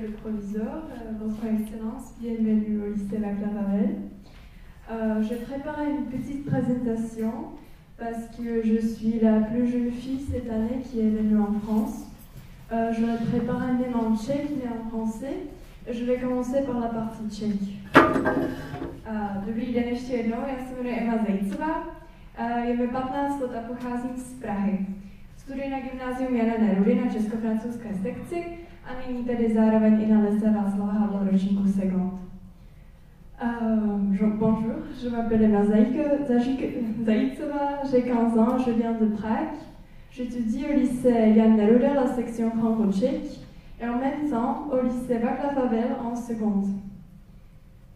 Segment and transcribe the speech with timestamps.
[0.00, 3.80] Le Proviseur, euh, Votre Excellence, bienvenue au lycée Vaclav
[4.90, 7.32] Euh, J'ai préparé une petite présentation
[7.98, 12.06] parce que je suis la plus jeune fille cette année qui est venue en France.
[12.72, 15.36] Euh, je vais préparer même en tchèque et en français.
[15.90, 17.78] Je vais commencer par la partie tchèque.
[17.96, 21.86] Uh, dobrý den ještě jednou, já se jmenuji Emma Zajcová,
[22.40, 24.86] uh, je mi 15 let a pocházím z Prahy.
[25.36, 28.44] Studuji na gymnázium Jana Nerudy na česko-francouzské sekci
[28.88, 32.12] a nyní tedy zároveň i na lese Václava Havla ročníku Segond.
[33.42, 34.00] Uh,
[34.38, 36.16] bonjour, je m'appelle Emma Zaïcova,
[37.90, 39.54] j'ai 15 ans, je viens de Prague.
[40.10, 43.38] J'étudie au lycée Jan Neruda, la section franco-tchèque,
[43.80, 46.66] et en même temps au lycée Václav Havel en seconde.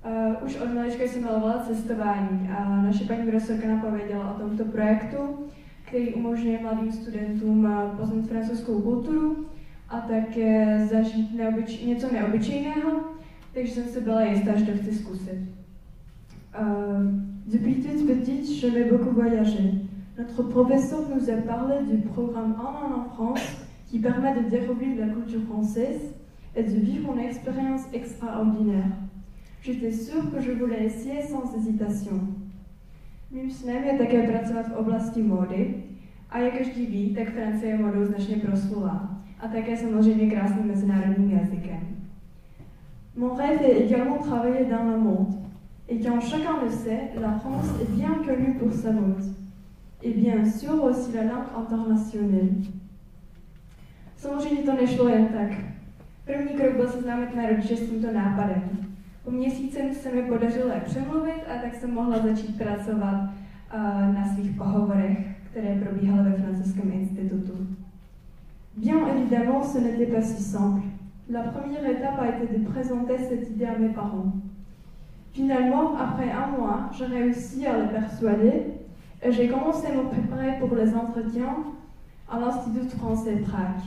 [0.05, 4.65] Uh, už od malička jsem milovala cestování a naše paní profesorka nám pověděla o tomto
[4.65, 5.17] projektu,
[5.85, 9.47] který umožňuje mladým studentům eh, poznat francouzskou kulturu
[9.93, 13.01] a také zažít neobyč- něco neobyčejného,
[13.55, 15.39] takže jsem se byla jistá, že to chci zkusit.
[16.61, 17.07] Uh,
[17.47, 19.73] depuis toute petite, j'aimais beaucoup voyager.
[20.19, 25.15] Notre professeur nous a parlé du programme an en France qui permet de découvrir la
[25.15, 26.01] culture française
[26.57, 28.93] et de vivre une expérience extraordinaire.
[29.63, 32.21] J'étais sûre que je voulais essayer sans hésitation.
[33.31, 35.75] Mým snem je také pracovat v oblasti módy
[36.31, 39.12] a jak každý ví, tak Francie je modou značně proslulá
[39.43, 41.81] a také samozřejmě krásným mezinárodním jazykem.
[43.17, 45.35] Mon rêve est également travailler dans le monde.
[45.89, 49.25] Et comme chacun le sait, la France est bien connue pour sa mode.
[50.03, 52.51] Et bien sûr aussi la langue internationale.
[54.17, 55.51] Samozřejmě to nešlo jen tak.
[56.25, 58.63] První krok byl seznámit na rodiče s tímto nápadem.
[59.25, 63.23] Po měsícem se mi podařilo přemluvit a tak jsem mohla začít pracovat
[63.75, 65.19] uh, na svých pohovorech,
[65.51, 67.67] které probíhaly ve francouzském institutu.
[68.77, 70.83] Bien évidemment, ce n'était pas si simple.
[71.29, 74.33] La première étape a été de présenter cette idée à mes parents.
[75.33, 78.75] Finalement, après un mois, j'ai réussi à les persuader
[79.23, 81.57] et j'ai commencé à me préparer pour les entretiens
[82.31, 83.83] à l'Institut français Prague.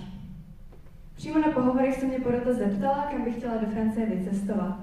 [1.16, 4.75] Přímo na pohovorech se mě porota zeptala, kam bych chtěla do Francie vycestovat.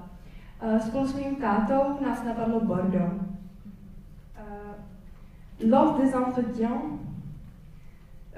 [0.79, 3.13] Spolu s mým tátou nás napadlo Bordeaux.
[4.39, 4.73] Uh,
[5.69, 6.81] lors des entretiens,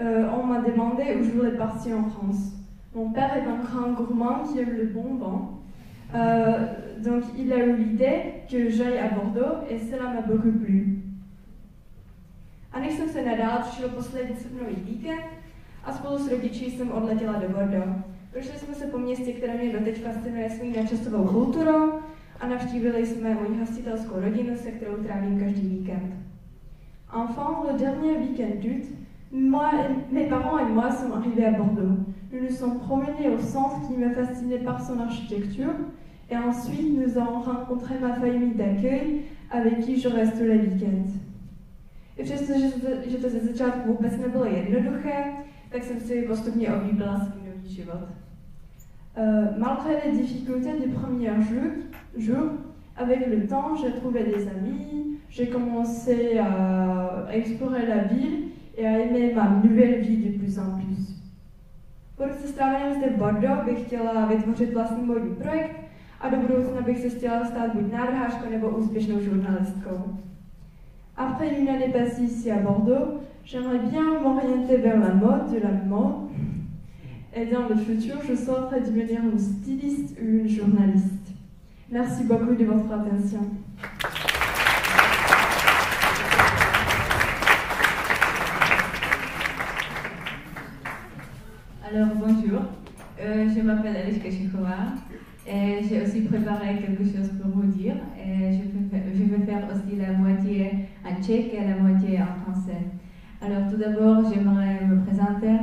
[0.01, 2.53] uh, on m'a demandé où je voulais partir en France.
[2.95, 5.55] Mon père est un grand gourmand qui aime le bonbon.
[6.13, 6.65] Euh,
[7.03, 11.01] donc il a eu l'idée que j'aille à Bordeaux et cela m'a beaucoup plu.
[12.71, 13.63] A než jsem se nadál,
[13.95, 15.23] poslední srpnový víkend
[15.83, 18.05] a spolu s rodiči jsem odletěla do Bordeaux.
[18.31, 21.91] Prošli jsme se po městě, které mě doteď fascinuje svou načasovou kulturou
[22.39, 26.13] a navštívili jsme moji hostitelskou rodinu, se kterou trávím každý víkend.
[27.23, 28.83] Enfin, le dernier week-end d'août,
[29.31, 31.97] mes parents et moi sommes arrivés à Bordeaux.
[32.31, 35.73] Nous nous sommes promenés au centre qui me fascinait par son architecture
[36.29, 41.07] et ensuite nous avons rencontré ma famille d'accueil avec qui je reste le week-end.
[42.17, 42.71] I přestože
[43.07, 45.33] že to ze začátku vůbec nebylo jednoduché,
[45.69, 48.07] tak jsem si postupně oblíbila svůj nový život.
[49.17, 51.71] Uh, malgré les difficultés du premier jour,
[52.17, 52.51] jour,
[52.97, 58.99] avec le temps, j'ai trouvé des amis, j'ai commencé à explorer la ville et à
[58.99, 61.15] aimer ma nouvelle vie de plus en plus.
[62.17, 65.75] Po roce stráveném zde v Bordeaux bych chtěla vytvořit vlastní modní projekt
[66.21, 70.17] a do budoucna bych se chtěla stát buď nádrhářkou nebo úspěšnou žurnalistkou.
[71.17, 75.71] Après une année passée ici à Bordeaux, j'aimerais bien m'orienter vers la mode, de la
[75.85, 76.29] mode,
[77.33, 81.33] et dans le futur, je souhaiterais devenir une styliste ou une journaliste.
[81.91, 83.41] Merci beaucoup de votre attention.
[93.55, 94.93] Je m'appelle Eliška Chichová
[95.47, 97.95] et j'ai aussi préparé quelque chose pour vous dire.
[98.17, 102.43] Et je, vais je vais faire aussi la moitié en tchèque et la moitié en
[102.43, 102.81] français.
[103.41, 105.57] Alors tout d'abord, j'aimerais me présenter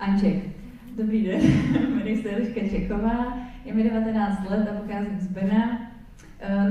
[0.00, 0.50] en tchèque.
[0.96, 3.36] Dobrý den, jmenuji se Eliška Čeková,
[3.66, 5.80] je mi 19 let a pocházím z Brna.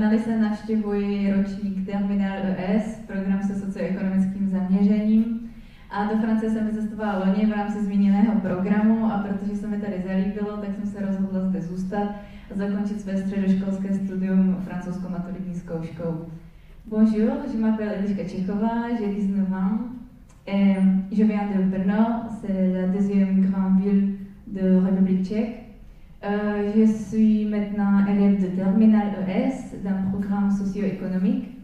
[0.00, 5.45] Na Lise navštěvuji ročník Terminal ES, program se socioekonomickým zaměřením.
[5.96, 10.02] A do Francie jsem vycestovala loni v rámci zmíněného programu a protože se mi tady
[10.06, 12.08] zalíbilo, tak jsem se rozhodla zde zůstat
[12.50, 16.26] a zakončit své středoškolské studium francouzskou maturitní zkouškou.
[16.86, 19.80] Bonjour, je m'appelle Eliška Čechová, j'ai 19 ans.
[20.46, 20.76] Et
[21.10, 22.04] je viens de Brno,
[22.40, 25.64] c'est la deuxième grande ville de République tchèque.
[26.24, 31.55] Euh, je suis maintenant élève de Terminal ES d'un programme socio-économique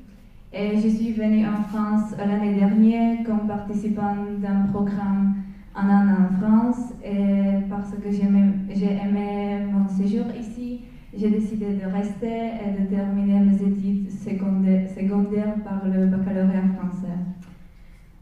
[0.52, 5.34] et je suis venue en France l'année dernière comme participant d'un programme
[5.74, 10.82] un an en France et parce que j'ai aimé mon séjour ici,
[11.16, 17.18] j'ai décidé de rester et de terminer mes études secondaires, secondaires par le baccalauréat français.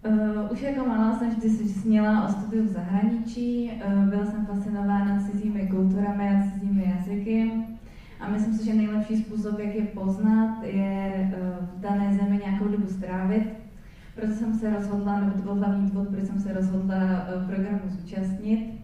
[0.02, 5.22] Uh, už jako malá jsem vždy sněla o studiu v zahraničí, uh, byla jsem fascinována
[5.30, 7.50] cizími kulturami a cizími jazyky
[8.20, 12.68] a myslím si, že nejlepší způsob, jak je poznat, je uh, v dané zemi nějakou
[12.68, 13.42] dobu strávit.
[14.14, 17.80] Proto jsem se rozhodla, nebo to byl hlavní důvod, proč jsem se rozhodla uh, programu
[17.88, 18.80] zúčastnit.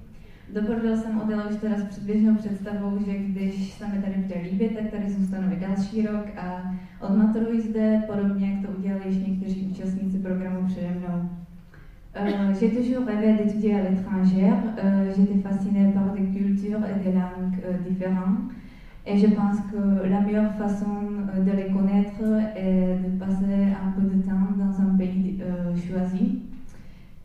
[0.54, 4.40] Do Bordeaux jsem odjela už teda s předběžnou představou, že když se mi tady bude
[4.42, 9.26] líbit, tak tady zůstanu i další rok a odmaturuji zde, podobně jak to udělali již
[9.26, 11.30] někteří účastníci programu přede mnou.
[12.16, 14.48] Uh, j'ai toujours rêvé d'étudier à l'étranger.
[14.48, 18.52] Uh, J'étais fascinée par des cultures et des langues uh, différentes.
[19.06, 20.86] Et je pense que la meilleure façon
[21.38, 22.22] de les connaître
[22.56, 25.40] est de passer un peu de temps dans un pays
[25.88, 26.40] choisi.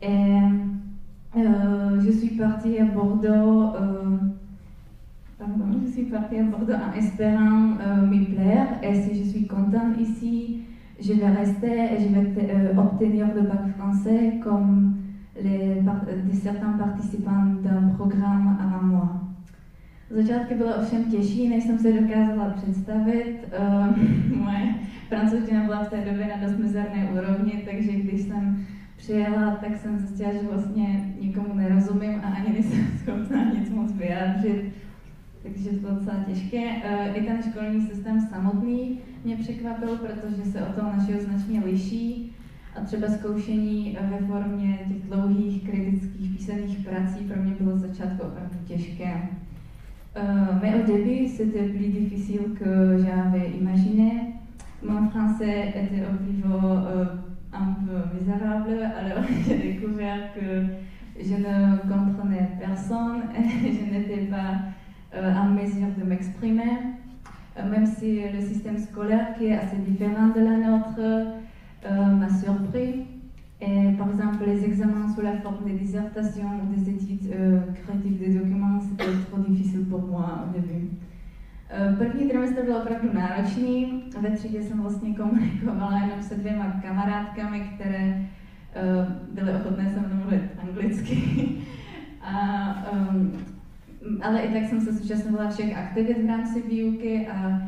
[0.01, 4.17] Et euh, je suis partie à Bordeaux, euh,
[5.39, 8.67] pardon, je suis partie à Bordeaux en espérant euh, m'y plaire.
[8.83, 10.61] Et si je suis contente ici,
[10.99, 14.95] je vais rester et je vais euh, obtenir le bac français comme
[15.41, 15.81] les
[16.33, 19.30] certains participants d'un programme avant moi.
[20.15, 23.37] Začátky bylo ovšem těžší, než jsem se dokázala představit.
[23.59, 23.97] Uh,
[24.37, 24.75] moje
[25.09, 28.65] francouzština byla v té době na dost mizerné úrovni, takže když jsem
[28.97, 34.73] přijela, tak jsem zjistila, že vlastně nikomu nerozumím a ani nejsem schopná nic moc vyjádřit.
[35.43, 36.63] Takže to bylo docela těžké.
[36.83, 42.35] Eh, I ten školní systém samotný mě překvapil, protože se o toho našeho značně liší.
[42.75, 48.57] A třeba zkoušení ve formě těch dlouhých kritických písemných prací pro mě bylo začátku opravdu
[48.65, 49.29] těžké.
[50.13, 50.19] Uh,
[50.61, 54.33] mais au début, c'était plus difficile que j'avais imaginé.
[54.83, 60.63] Mon français était au niveau uh, un peu misérable, alors j'ai découvert que
[61.19, 64.59] je ne comprenais personne et je n'étais pas
[65.13, 66.77] euh, en mesure de m'exprimer,
[67.57, 72.29] euh, même si le système scolaire qui est assez différent de la nôtre euh, m'a
[72.29, 73.05] surpris.
[73.61, 78.19] Et par exemple, les examens sous la forme des dissertations ou des études euh, critiques
[78.19, 80.89] des documents, c'était trop difficile pour moi au début.
[81.73, 84.03] Eh, první trimestr byl opravdu náročný.
[84.21, 88.25] Ve třídě jsem vlastně komunikovala jenom se dvěma kamarádkami, které
[88.75, 91.17] uh, byly ochotné se mnou mluvit anglicky.
[92.21, 93.31] a, um,
[94.21, 97.61] ale i tak jsem se zúčastňovala všech aktivit v rámci výuky a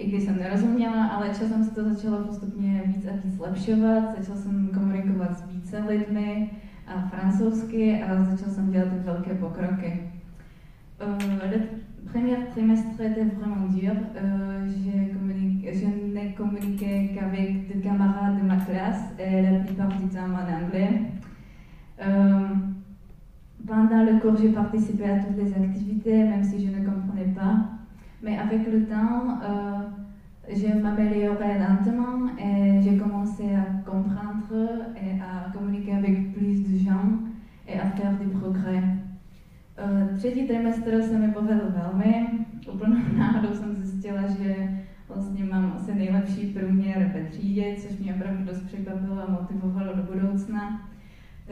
[0.00, 4.18] i když jsem nerozuměla, ale časem se to začalo postupně víc a víc zlepšovat.
[4.18, 6.50] Začala jsem komunikovat s více lidmi
[6.86, 10.00] a francouzsky a začala jsem dělat velké pokroky.
[11.02, 11.50] Uh,
[12.12, 13.92] premier trimestre était vraiment dur.
[14.16, 14.68] Euh,
[15.72, 20.64] je n'ai communiqué qu'avec des camarades de ma classe et la plupart du temps en
[20.64, 21.02] anglais.
[22.02, 22.48] Euh,
[23.66, 27.79] pendant le cours, j'ai participé à toutes les activités, même si je ne comprenais pas.
[28.22, 29.80] Mais avec le temps, euh,
[30.48, 37.08] je m'améliorais lentement et j'ai commencé à comprendre et à communiquer avec plus de gens
[37.66, 38.82] et à faire des progrès.
[39.78, 42.26] Uh, třetí trimestr se mi povedl velmi.
[42.74, 44.68] Úplnou náhodou jsem zjistila, že
[45.08, 50.02] vlastně mám asi nejlepší průměr ve třídě, což mě opravdu dost překvapilo a motivovalo do
[50.02, 50.89] budoucna.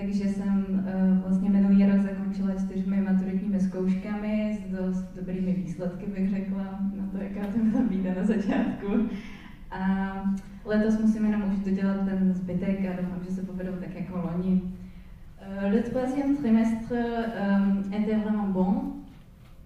[0.00, 6.30] Takže jsem uh, vlastně minulý rok zakončila čtyřmi maturitními zkouškami s dost dobrými výsledky, bych
[6.30, 6.62] řekla,
[6.96, 9.08] na to, jaká to byla bída na začátku.
[9.70, 9.80] A
[10.64, 14.62] letos musím jenom už dodělat ten zbytek a doufám, že se povedou tak jako loni.
[15.42, 18.92] Euh, le troisième trimestre euh, était vraiment bon.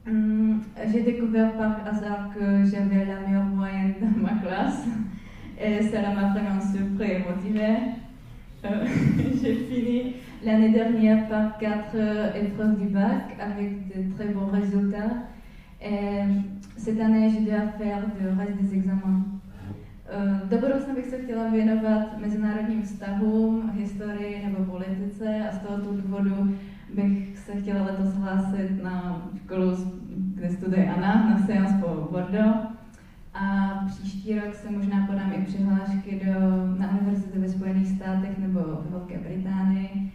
[0.07, 0.62] Hum,
[0.93, 4.87] j'ai découvert par hasard que j'avais la meilleure moyenne dans ma classe
[5.59, 8.02] et cela m'a vraiment surpris et motivé.
[8.64, 8.87] Euh,
[9.42, 10.14] j'ai fini
[10.45, 11.97] l'année dernière par quatre
[12.37, 15.14] épreuves du bac avec de très bons résultats.
[15.85, 16.23] Et
[16.76, 19.25] cette année, je dois faire le reste des examens.
[20.50, 26.57] Do budoucna bych se chtěla věnovat mezinárodním vztahům, historii nebo politice a z tohoto důvodu
[26.95, 29.76] bych se chtěla letos hlásit na školu,
[30.35, 32.82] kde studuje Anna, na Sciences po Bordeaux.
[33.35, 36.41] A příští rok se možná podám i přihlášky do,
[36.79, 40.12] na univerzity ve Spojených státech nebo v Velké Británii.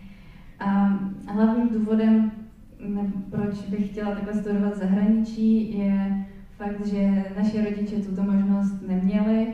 [0.59, 0.89] A
[1.33, 2.31] hlavním důvodem,
[3.29, 6.25] proč bych chtěla takhle studovat v zahraničí, je
[6.57, 9.47] fakt, že naši rodiče tuto možnost neměli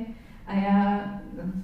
[0.48, 1.10] a já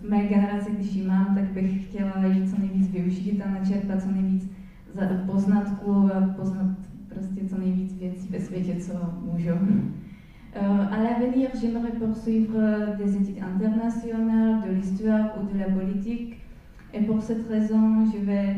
[0.01, 4.03] v mé generaci, když ji mám, tak bych chtěla ji co nejvíc využít a načerpat
[4.03, 4.51] co nejvíc
[5.25, 6.75] poznatků a poznat
[7.09, 9.51] prostě co nejvíc věcí ve světě, co můžu.
[10.55, 10.59] Uh,
[10.91, 12.59] à l'avenir, j'aimerais poursuivre
[12.97, 16.37] des études internationales, de l'histoire ou de la politique.
[16.93, 18.55] Et pour cette raison, je vais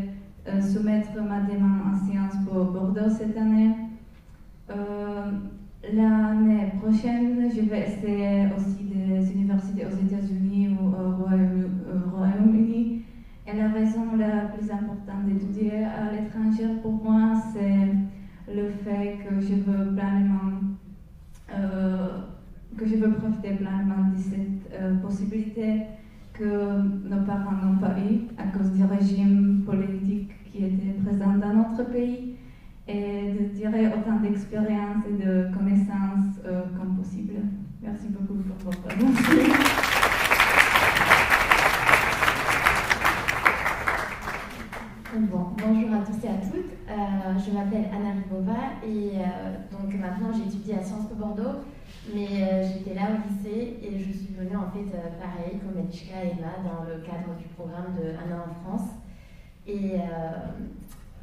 [0.62, 3.76] soumettre ma demande en Sciences Po Bordeaux cette année.
[5.94, 13.02] L'année prochaine, je vais essayer aussi des universités aux États-Unis ou au Royaume-Uni.
[13.48, 19.42] Et la raison la plus importante d'étudier à l'étranger pour moi, c'est le fait que
[19.42, 20.71] je veux pleinement, euh,
[22.78, 25.82] que je veux profiter pleinement de cette euh, possibilité
[26.34, 31.54] que nos parents n'ont pas eu à cause du régime politique qui était présent dans
[31.54, 32.36] notre pays
[32.88, 37.34] et de tirer autant d'expérience et de connaissances euh, comme possible.
[37.82, 39.54] Merci beaucoup pour votre attention.
[45.14, 46.71] Bon, bonjour à tous et à toutes.
[46.92, 51.64] Euh, je m'appelle Anna Ribova et euh, donc maintenant j'étudie à Sciences Po Bordeaux,
[52.14, 56.32] mais j'étais là au lycée et je suis venue en fait pareil comme Elishka et
[56.32, 58.90] Emma dans le cadre du programme de Anna en France.
[59.66, 59.96] Et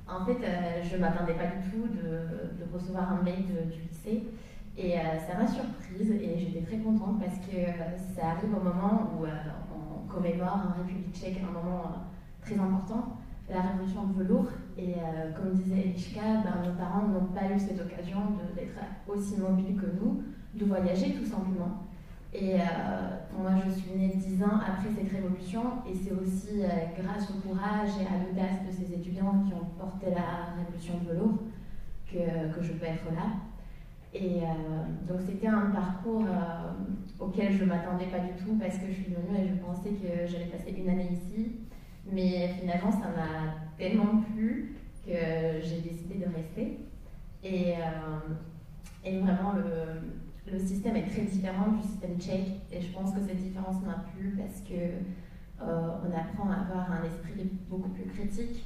[0.08, 4.24] en fait, euh, je ne m'attendais pas du tout de, recevoir un mail du lycée.
[4.76, 8.62] Et euh, ça m'a surprise et j'étais très contente parce que euh, ça arrive au
[8.62, 12.06] moment où on commémore en République tchèque un moment
[12.42, 13.16] très important,
[13.48, 14.48] la révolution de velours.
[14.76, 14.94] Et
[15.36, 18.18] comme disait Elichka, ben, nos parents n'ont pas eu cette occasion
[18.54, 18.78] d'être
[19.08, 20.22] aussi mobiles que nous,
[20.54, 21.88] de voyager tout simplement.
[22.32, 22.64] Et euh,
[23.38, 26.68] moi, je suis née dix ans après cette révolution, et c'est aussi euh,
[27.00, 31.08] grâce au courage et à l'audace de ces étudiants qui ont porté la révolution de
[31.08, 31.38] velours
[32.06, 33.32] que, je peux être là.
[34.12, 34.46] Et euh,
[35.08, 36.24] donc, c'était un parcours
[37.18, 39.90] auquel je ne m'attendais pas du tout parce que je suis venue et je pensais
[39.90, 41.52] que j'allais passer une année ici.
[42.10, 45.12] Mais finalement, ça m'a tellement plu que
[45.62, 46.78] j'ai décidé de rester.
[47.44, 47.74] Et,
[49.04, 49.54] et vraiment,
[50.52, 52.60] le système est très différent du système tchèque.
[52.72, 54.74] Et je pense que cette différence m'a plu parce que
[55.60, 58.64] euh, on apprend à avoir un esprit beaucoup plus critique.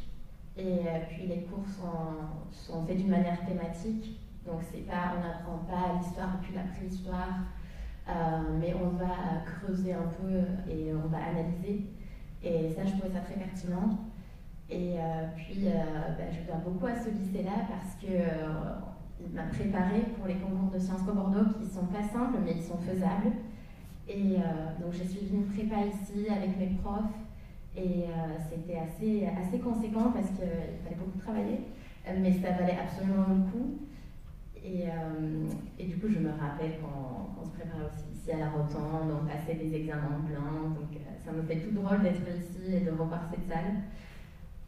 [0.57, 4.21] Et euh, puis les cours sont, faits d'une manière thématique.
[4.47, 7.45] Donc pas on n'apprend pas l'histoire depuis la préhistoire
[8.09, 8.13] euh,
[8.59, 11.87] mais on va creuser un peu et on va analyser
[12.45, 13.99] et ça je trouvais ça très pertinent
[14.71, 14.97] et
[15.37, 18.13] puis bah, je dois beaucoup à ce lycée là parce que
[19.21, 22.53] il m'a préparé pour les concours de Sciences Po Bordeaux qui sont pas simples mais
[22.57, 23.33] ils sont faisables.
[24.09, 27.17] Et euh, donc j'ai suivi une prépa ici avec mes profs
[27.77, 30.49] et euh, c'était assez, assez conséquent parce qu'il
[30.85, 31.61] fallait beaucoup travailler,
[32.21, 33.79] mais ça valait absolument le coup.
[34.57, 38.51] Et, euh, et du coup, je me rappelle qu'on se préparait aussi ici à la
[38.51, 42.81] Rotonde, on passait des examens blancs, donc ça me fait tout drôle d'être ici et
[42.81, 43.83] de revoir cette salle.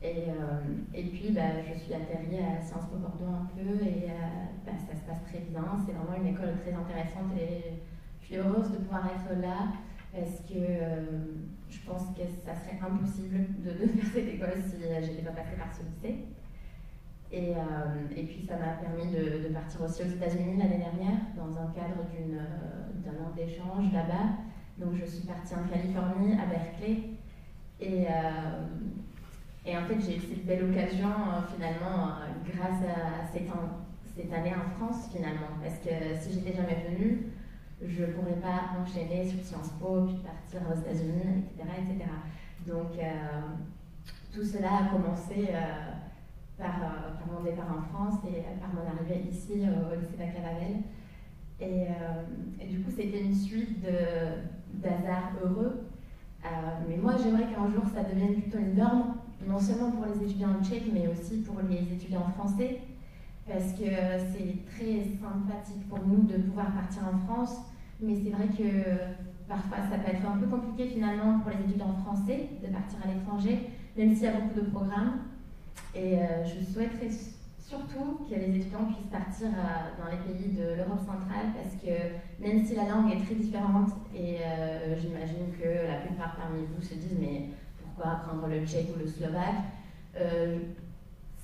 [0.03, 0.61] Et, euh,
[0.93, 4.95] et puis, bah, je suis atterrie à Sciences Po Bordeaux un peu et euh, ça
[4.95, 5.65] se passe très bien.
[5.87, 7.81] C'est vraiment une école très intéressante et
[8.21, 9.73] je suis heureuse de pouvoir être là
[10.13, 11.07] parce que euh,
[11.71, 15.57] je pense que ça serait impossible de, faire cette école si je n'étais pas passée
[15.57, 16.25] par ce lycée.
[17.37, 17.51] Et,
[18.17, 22.05] et puis ça m'a permis de, partir aussi aux États-Unis l'année dernière dans un cadre
[23.05, 24.39] d'un an d'échange là-bas.
[24.79, 27.01] Donc je suis partie en Californie, à Berkeley.
[27.81, 28.07] Et,
[29.67, 34.53] et en fait, j'ai eu cette belle occasion, euh, finalement, euh, grâce à cette, année
[34.55, 35.57] en France, finalement.
[35.63, 37.29] Parce que si j'étais jamais venue,
[37.83, 42.11] je ne pourrais pas enchaîner sur Sciences Po, puis partir aux États-Unis, etc., etc.
[42.67, 43.41] Donc, euh,
[44.35, 45.49] tout cela a commencé
[46.59, 50.83] par, par, mon départ en France et par mon arrivée ici au lycée Bacalavel.
[51.61, 51.87] Et,
[52.61, 53.85] et, du coup, c'était une suite
[54.75, 55.87] d'hasards heureux.
[56.89, 59.15] mais moi, j'aimerais qu'un jour, ça devienne plutôt une norme
[59.47, 62.81] non seulement pour les étudiants tchèques, mais aussi pour les étudiants français,
[63.47, 63.85] parce que
[64.33, 67.57] c'est très sympathique pour nous de pouvoir partir en France,
[68.01, 71.95] mais c'est vrai que parfois ça peut être un peu compliqué finalement pour les étudiants
[72.05, 75.19] français de partir à l'étranger, même s'il y a beaucoup de programmes.
[75.95, 77.09] Et euh, je souhaiterais
[77.59, 82.43] surtout que les étudiants puissent partir euh, dans les pays de l'Europe centrale, parce que
[82.43, 86.83] même si la langue est très différente, et euh, j'imagine que la plupart parmi vous
[86.83, 87.51] se disent, mais
[87.81, 89.63] pourquoi apprendre le tchèque ou le slovaque.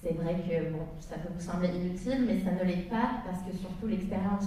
[0.03, 3.43] C'est vrai que bon, ça peut vous sembler inutile, mais ça ne l'est pas parce
[3.43, 4.47] que surtout l'expérience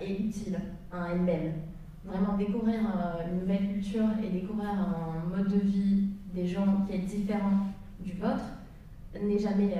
[0.00, 0.60] est utile
[0.92, 1.54] en elle-même.
[2.04, 2.80] Vraiment découvrir
[3.26, 7.66] une nouvelle culture et découvrir un mode de vie des gens qui est différent
[7.98, 8.53] du vôtre
[9.22, 9.74] n'est jamais,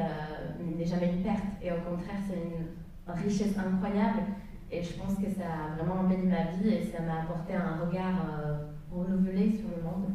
[0.76, 1.44] n'est jamais une perte.
[1.62, 4.22] Et au contraire, c'est une richesse incroyable.
[4.70, 7.84] Et je pense que ça a vraiment embelli ma vie et ça m'a apporté un
[7.84, 8.14] regard
[8.90, 10.14] renouvelé sur le monde.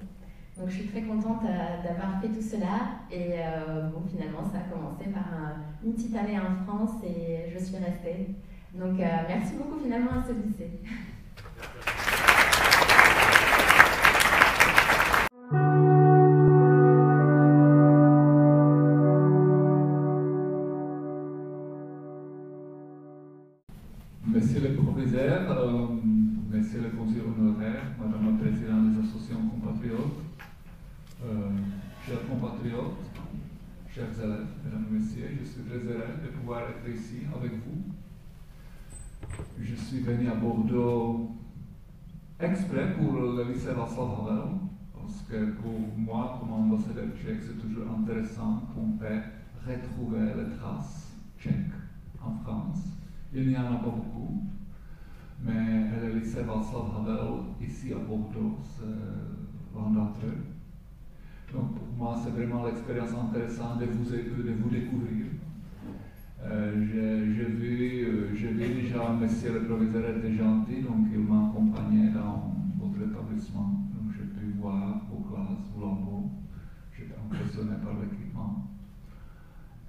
[0.60, 4.58] Donc je suis très contente euh, d'avoir fait tout cela et euh, bon finalement ça
[4.58, 5.24] a commencé par
[5.84, 8.36] une petite année en France et je suis restée.
[8.74, 10.82] Donc euh, merci beaucoup finalement à ce lycée.
[43.54, 44.60] Václav Havel,
[44.94, 49.22] parce que pour moi, comme ambassadeur tchèque, c'est toujours intéressant qu'on peut
[49.68, 51.54] retrouver les traces tchèques
[52.22, 52.84] en France.
[53.34, 54.44] Il n'y en a pas beaucoup,
[55.44, 58.84] mais le lycée Václav Havel, ici à Bordeaux, c'est
[60.26, 60.38] eux.
[61.54, 65.26] Donc pour moi, c'est vraiment l'expérience intéressante de vous, de vous découvrir.
[66.42, 66.74] Euh,
[67.36, 72.54] j'ai vu, euh, vu, déjà Monsieur le proviseur était gentil, donc il m'a accompagné dans
[72.80, 73.74] votre établissement.
[73.94, 76.30] Donc j'ai pu voir vos classes, vos labos.
[76.96, 77.16] J'étais
[77.60, 78.68] impressionné par l'équipement.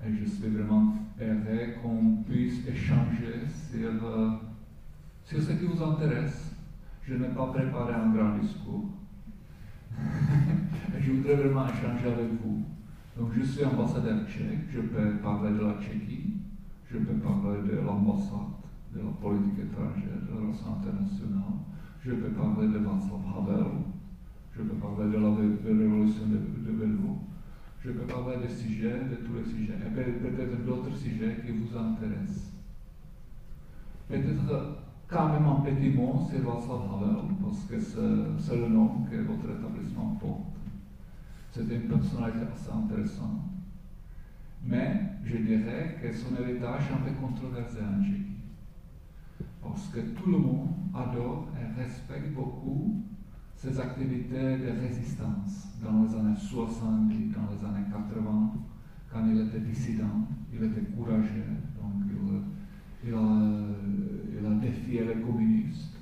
[0.05, 4.41] Et je suis vraiment heureux qu'on puisse échanger sur,
[5.25, 6.55] sur ce qui vous intéresse.
[7.03, 8.89] Je n'ai pas préparé un grand discours.
[11.01, 12.63] je voudrais vraiment échanger avec vous.
[13.19, 16.35] Donc je suis ambassadeur tchèque, je peux parler de la Tchéquie,
[16.91, 18.55] je peux parler de l'ambassade,
[18.95, 21.59] de la politique étrangère, de la relation internationale,
[22.03, 23.67] je peux parler de Václav Havel,
[24.57, 27.19] je peux parler de la révolution de, de vélo,
[27.83, 31.77] je peux parler des sujets, de tous les sujets, et peut-être d'autres sujets qui vous
[31.77, 32.53] intéressent.
[34.09, 37.81] Peut-être quand même un petit mot sur Václav Havel, parce que
[38.39, 40.57] c'est le nom que votre établissement porte.
[41.53, 43.41] C'était une personnalité assez intéressante.
[44.65, 48.27] Mais je dirais que son héritage est un peu controversé en Tchéquie.
[49.63, 53.03] Parce que tout le monde adore et respecte beaucoup
[53.61, 58.53] ses activités de résistance dans les années 70, dans les années 80,
[59.13, 61.45] quand il était dissident, il était courageux,
[61.77, 62.09] donc
[63.05, 65.99] il, il a, défié les communistes.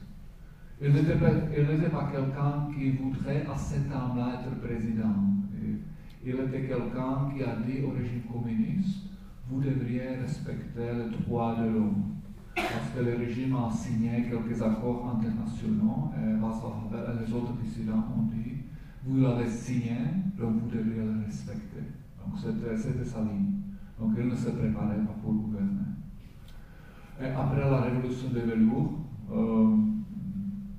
[0.80, 5.16] Il n'était pas, pas quelqu'un qui voudrait à cet temps-là être président.
[6.24, 9.08] Il était quelqu'un qui a dit au régime communiste,
[9.50, 12.18] vous devriez respecter les droits de l'homme.
[12.58, 18.64] Parce que le régime a signé quelques accords internationaux et les autres dissidents ont dit,
[19.04, 19.96] vous l'avez signé,
[20.36, 21.84] donc vous devriez le respecter.
[22.18, 23.52] Donc c'était sa ligne.
[23.98, 25.68] Donc il ne se préparait pas pour gouverner.
[27.20, 28.98] Et après la révolution de velours,
[29.32, 29.76] euh,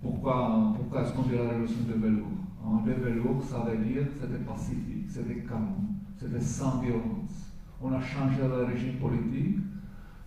[0.01, 2.27] pourquoi, est-ce qu'on dit la révolution de velours?
[2.63, 7.53] En de velours, ça veut dire c'était pacifique, c'était calme, c'était sans violence.
[7.81, 9.57] On a changé le régime politique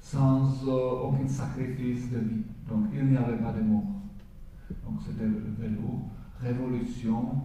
[0.02, 2.42] sans euh, aucun sacrifice de vie.
[2.68, 3.84] Donc il n'y avait pas de mort.
[4.84, 6.00] Donc c'était le velours.
[6.40, 7.42] Révolution,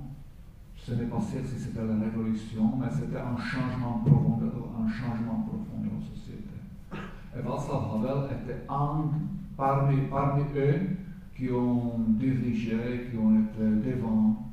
[0.76, 5.46] ce n'est pas sûr si c'était la révolution, mais c'était un changement profond, un changement
[5.48, 6.50] profond de la société.
[6.92, 9.12] Et Václav Havel était un
[9.56, 10.98] parmi, parmi eux
[11.36, 14.48] qui ont dirigé, qui ont été devant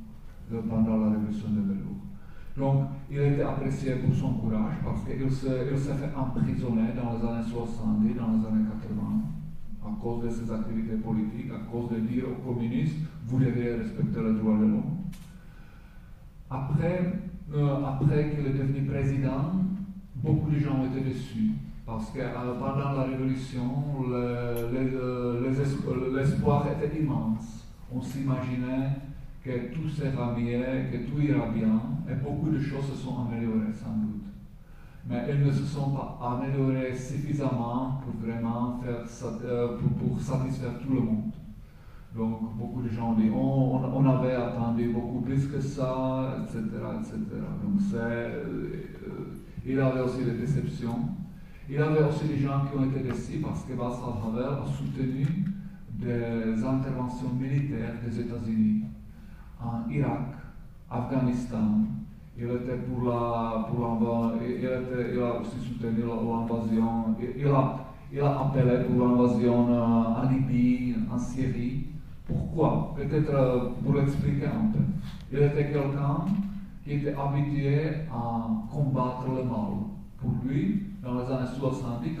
[0.69, 1.94] pendant la révolution de velours.
[2.57, 7.51] Donc, il était apprécié pour son courage parce qu'il s'est fait emprisonner dans les années
[7.51, 9.25] 70, dans les années 80,
[9.83, 14.21] à cause de ses activités politiques, à cause de dire aux communistes, vous devez respecter
[14.21, 14.97] les droits de l'homme.
[16.49, 17.13] Après,
[17.53, 19.51] euh, après qu'il est devenu président,
[20.15, 21.51] beaucoup de gens étaient déçus
[21.85, 24.05] parce que euh, pendant la Révolution,
[26.15, 27.67] l'espoir était immense.
[27.93, 28.89] On s'imaginait
[29.45, 31.79] que tout sera mieux, que tout ira bien,
[32.09, 34.25] et beaucoup de choses se sont améliorées sans doute.
[35.07, 39.05] Mais elles ne se sont pas améliorées suffisamment pour vraiment faire,
[39.43, 41.31] euh, pour, satisfaire tout le monde.
[42.15, 46.59] Donc beaucoup de gens disent oh, on, avait attendu beaucoup plus que ça, etc.
[46.99, 47.17] etc.
[47.63, 48.87] Donc c'est, euh,
[49.63, 51.09] il avait aussi des déceptions.
[51.69, 54.65] Il y avait aussi des gens qui ont été déçus parce que Václav Havel a
[54.65, 55.27] soutenu
[55.91, 58.85] des interventions militaires des États-Unis
[59.61, 60.35] en Irak,
[60.89, 61.85] Afghanistan.
[62.37, 67.79] Il était pour la, pour il, il a aussi soutenu l'invasion, il a,
[68.11, 71.85] il a appelé pour l'invasion en Libye, en Syrie.
[72.27, 72.93] Pourquoi?
[72.95, 74.79] Peut-être euh, pour l'expliquer un peu.
[75.31, 76.25] Il était quelqu'un
[76.83, 77.79] qui était habitué
[78.11, 79.85] à combattre le mal.
[80.17, 82.17] Pour lui, dans les années 70-80,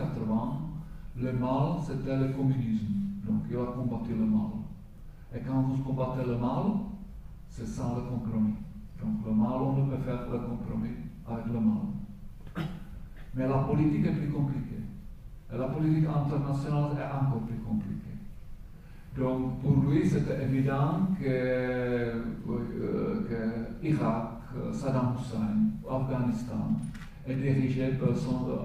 [1.17, 2.93] le mal, c'était le communisme.
[3.27, 4.51] Donc il a combattu le mal.
[5.35, 6.63] Et quand vous combattez le mal,
[7.55, 8.55] c'est sans le compromis.
[9.01, 10.89] Donc le mal, on ne peut faire le compromis
[11.25, 12.67] avec le mal.
[13.33, 14.83] Mais la politique est plus compliquée.
[15.53, 18.17] Et la politique internationale est encore plus compliquée.
[19.17, 22.23] Donc pour lui, c'était évident que, euh,
[23.29, 24.31] que Irak,
[24.73, 25.55] Saddam Hussein,
[25.89, 26.71] Afghanistan,
[27.25, 27.93] est dirigé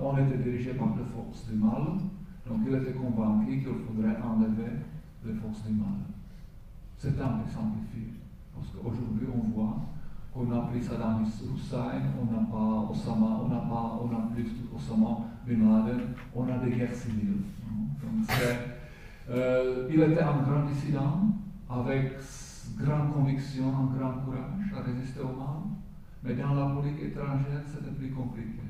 [0.02, 1.96] on était dirigé par les forces du mal
[2.46, 4.72] Donc il était convaincu qu'il faudrait enlever
[5.24, 6.00] les forces du mal.
[6.98, 8.19] C'est un simplifié.
[8.60, 9.76] Parce qu'aujourd'hui, on voit
[10.32, 14.46] qu'on a pris Saddam Hussein, on n'a pas Osama, on n'a pas, on a plus
[14.74, 16.00] Osama Bin Laden,
[16.34, 17.42] on a des guerres civiles.
[18.02, 18.28] Donc
[19.30, 21.28] euh, il était un grand dissident,
[21.68, 22.12] avec
[22.76, 25.70] grande conviction, un grand courage à résister au mal,
[26.22, 28.60] mais dans la politique étrangère, c'était plus compliqué.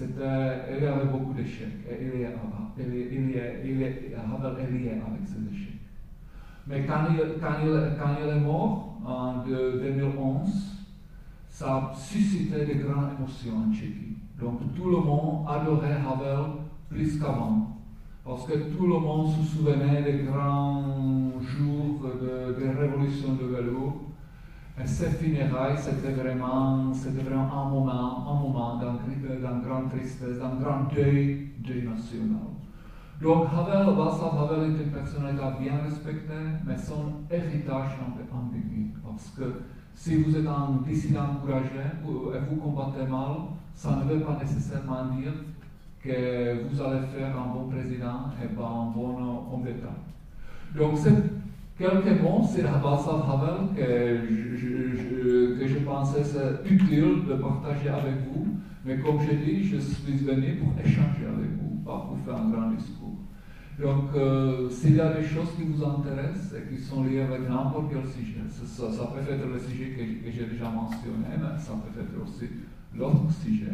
[0.00, 2.30] il y avait beaucoup d'échecs, et il y, a,
[2.78, 5.71] il, y il, y il, est lié avec ces échecs.
[6.66, 10.48] Mais quand il, est mort, en 2011,
[11.48, 14.16] ça a suscité de grandes émotions en Tchéquie.
[14.40, 16.52] Donc tout le monde adorait Havel
[16.88, 17.78] plus qu'avant.
[18.24, 24.00] Parce que tout le monde se souvenait des grands jours de, de révolution de velours.
[24.80, 30.54] Et ces funérailles, c'était vraiment, c'était vraiment un moment, un moment d'un grande tristesse, d'un
[30.54, 32.51] grand deuil, deuil national.
[33.22, 39.02] Donc Havel, Václav Havel est une personnalité bien respectée, mais son héritage est un peu.
[39.04, 39.62] Parce que
[39.94, 43.36] si vous êtes un dissident courageux et vous combattez mal,
[43.76, 45.34] ça ne veut pas nécessairement dire
[46.02, 49.16] que vous allez faire un bon président et pas un bon
[49.52, 49.94] homme d'État.
[50.76, 51.14] Donc, c'est
[51.78, 58.16] quelques mots sur Václav Havel que je, que je pensais c'est utile de partager avec
[58.26, 58.48] vous.
[58.84, 62.50] Mais comme je dis, je suis venu pour échanger avec vous, pas pour faire un
[62.50, 63.01] grand discours.
[63.78, 67.48] Donc, euh, s'il y a des choses qui vous intéressent et qui sont liées avec
[67.48, 72.00] n'importe quel sujet, ça, peut être le sujet que, j'ai déjà mentionné, mais ça peut
[72.00, 72.50] être aussi
[72.94, 73.72] l'autre sujet.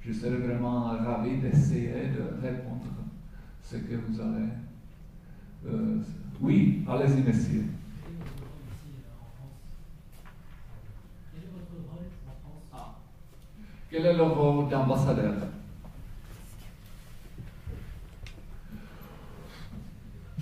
[0.00, 4.48] Je serais vraiment ravi d'essayer de répondre à ce que vous allez.
[5.66, 5.98] Euh,
[6.40, 7.66] oui, allez-y, messieurs.
[13.90, 15.34] Quel est le rôle d'ambassadeur?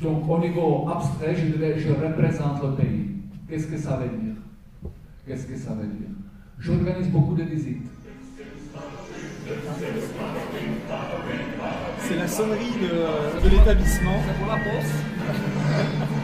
[0.03, 3.07] Donc, au niveau abstrait, je, je représente le pays.
[3.49, 4.35] Qu'est-ce que ça veut dire?
[5.27, 6.09] Qu'est-ce que ça veut dire?
[6.59, 7.87] J'organise beaucoup de visites.
[11.99, 14.17] C'est la sonnerie de, de l'établissement.
[14.27, 14.95] C'est pour la poste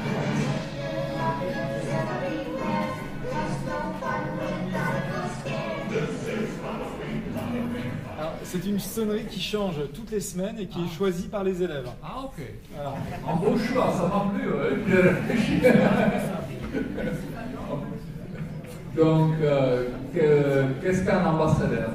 [8.56, 11.90] C'est une sonnerie qui change toutes les semaines et qui est choisie par les élèves.
[12.02, 12.40] Ah, ok.
[13.26, 14.48] En beau choix, ça m'a plu.
[18.96, 19.84] Donc, euh,
[20.80, 21.90] qu'est-ce qu'un ambassadeur?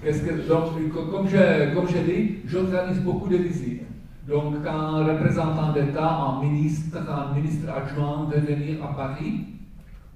[0.00, 0.70] Que, donc,
[1.10, 3.82] comme j'ai comme dit, j'organise beaucoup de visites.
[4.28, 9.44] Donc, quand un représentant d'État, un ministre, un ministre adjoint veut venir à Paris,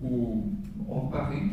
[0.00, 0.52] ou
[0.88, 1.50] en Paris,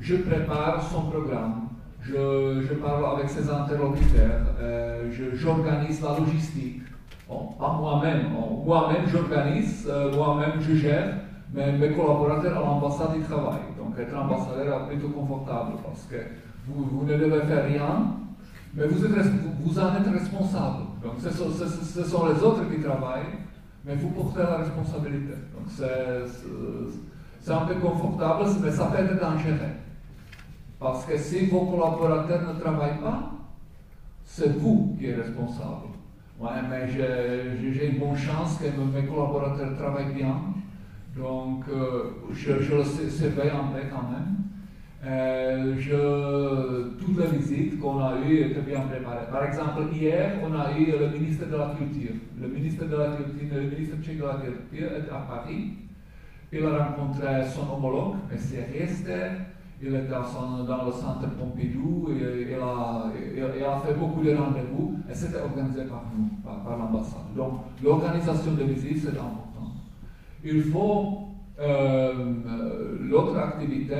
[0.00, 1.67] je prépare son programme
[2.02, 6.82] je, parle avec ses interlocuteurs, euh, j'organise la logistique.
[7.28, 8.26] Bon, pas moi-même,
[8.64, 11.14] moi-même j'organise, euh, moi-même je gère,
[11.52, 13.74] mais mes collaborateurs à l'ambassade ils travaillent.
[13.76, 16.16] Donc être ambassadeur est plutôt confortable parce que
[16.66, 18.14] vous, ne devez faire rien,
[18.74, 19.26] mais vous, êtes,
[19.60, 20.84] vous en êtes responsable.
[21.02, 23.38] Donc ce sont, ce, sont, les autres qui travaillent,
[23.84, 25.34] mais vous portez la responsabilité.
[25.54, 25.66] Donc
[27.40, 29.87] c'est un peu confortable, mais ça peut être dangereux.
[30.78, 33.32] Parce que si vos collaborateurs ne travaillent pas,
[34.24, 35.88] c'est vous qui êtes responsable.
[36.38, 40.36] Ouais, mais j'ai une bonne chance que mes collaborateurs travaillent bien.
[41.16, 44.36] Donc, euh, je, je le surveille en fait quand même.
[45.04, 45.74] Euh,
[46.98, 49.26] toutes les visites qu'on a eues étaient bien préparées.
[49.30, 52.14] Par exemple, hier, on a eu le ministre de la Culture.
[52.40, 55.72] Le ministre de la Culture, le ministre de la Culture est à Paris.
[56.52, 58.38] Il a rencontré son homologue, M.
[58.72, 59.30] Riester,
[59.80, 65.40] il était dans le centre Pompidou et il a, fait beaucoup de rendez-vous et c'était
[65.40, 67.32] organisé par nous, par, l'ambassade.
[67.36, 69.70] Donc l'organisation des visites, c'est important.
[70.42, 71.28] Il faut,
[71.60, 72.34] euh,
[73.00, 73.94] l'autre activité,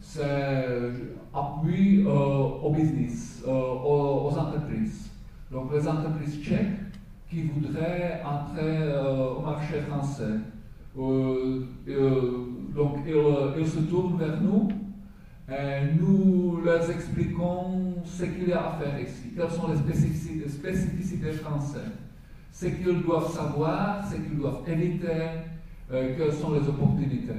[0.00, 0.64] c'est
[1.34, 5.10] appui euh, au business, euh, aux, entreprises.
[5.50, 6.78] Donc les entreprises tchèques
[7.28, 8.78] qui voudraient entrer
[9.36, 10.38] au marché français.
[10.96, 11.64] donc
[13.58, 14.68] ils se tournent vers nous
[15.48, 21.92] nous leur expliquons ce qu'il y a à faire ici, quelles sont les spécificités, françaises,
[22.52, 25.08] ce qu'ils doivent savoir, ce qu'ils doivent éviter,
[25.92, 27.32] euh, quelles sont les opportunités.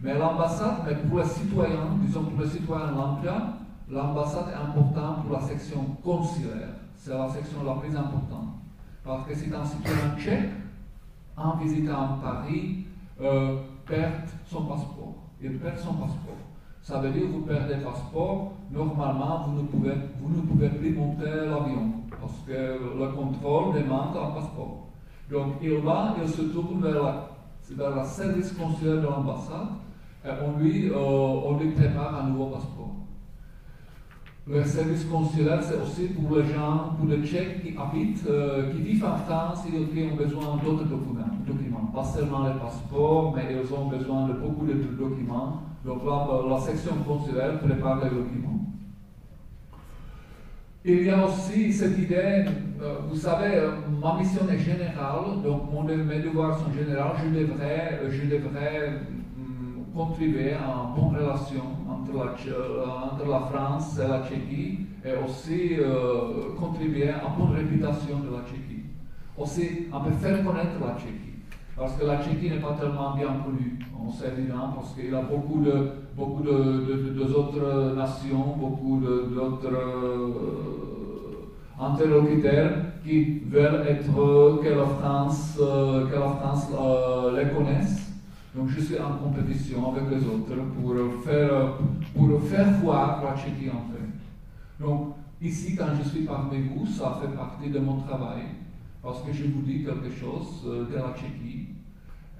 [0.00, 3.58] Mais l'ambassade, pour les citoyens, disons pour les citoyens lambda,
[3.90, 6.74] l'ambassade est importante pour la section consulaire.
[6.94, 8.54] C'est la section la plus importante.
[9.02, 10.50] Parce que si un citoyen tchèque,
[11.36, 12.84] en visitant Paris,
[13.20, 15.14] euh, perd son passeport.
[15.40, 16.36] Il perd son passeport.
[16.88, 20.70] Ça veut dire que vous perdez le passeport, normalement vous ne pouvez, vous ne pouvez
[20.70, 21.92] plus monter l'avion.
[22.18, 24.86] parce que le contrôle demande un passeport.
[25.30, 27.28] Donc il va, il se tourne vers
[27.94, 29.68] la, service consulaire de l'ambassade
[30.24, 32.94] et on lui, euh, on lui prépare un nouveau passeport.
[34.46, 38.80] Le service consulaire, c'est aussi pour les gens, pour les Tchèques qui habitent, euh, qui
[38.80, 41.90] vivent en France et qui ont besoin d'autres documents, documents.
[41.94, 45.67] Pas seulement les passeports, mais ils ont besoin de beaucoup de documents.
[45.84, 45.94] Là,
[46.48, 48.58] la section consulaire prépare les documents.
[50.84, 52.46] Il y a aussi cette idée,
[52.80, 57.28] euh, vous savez, euh, ma mission est générale, donc mon, mes devoirs sont généraux, je
[57.28, 58.92] devrais, je devrais
[59.36, 65.76] hum, contribuer à une bonne relation entre la, euh, France et la Tchéquie et aussi
[66.58, 68.84] contribuer à une bonne réputation de la Tchéquie.
[69.36, 71.27] Aussi, un peu faire connaître la Tchéquie.
[71.78, 75.14] Parce que la Tchéquie n'est pas tellement bien connue, on sait évidemment, parce qu'il y
[75.14, 80.32] a beaucoup de, beaucoup de, nations, beaucoup d'autres euh,
[81.80, 82.72] interlocuteurs
[83.04, 88.10] qui veulent être, que la France, euh, que la France euh, les connaisse.
[88.56, 91.74] Donc je suis en compétition avec les autres pour faire,
[92.16, 94.84] pour faire voir la Tchéquie en fait.
[94.84, 98.42] Donc ici, quand je suis parmi vous, ça fait partie de mon travail
[99.02, 101.78] parce que je vous dis quelque chose de la Tchéquie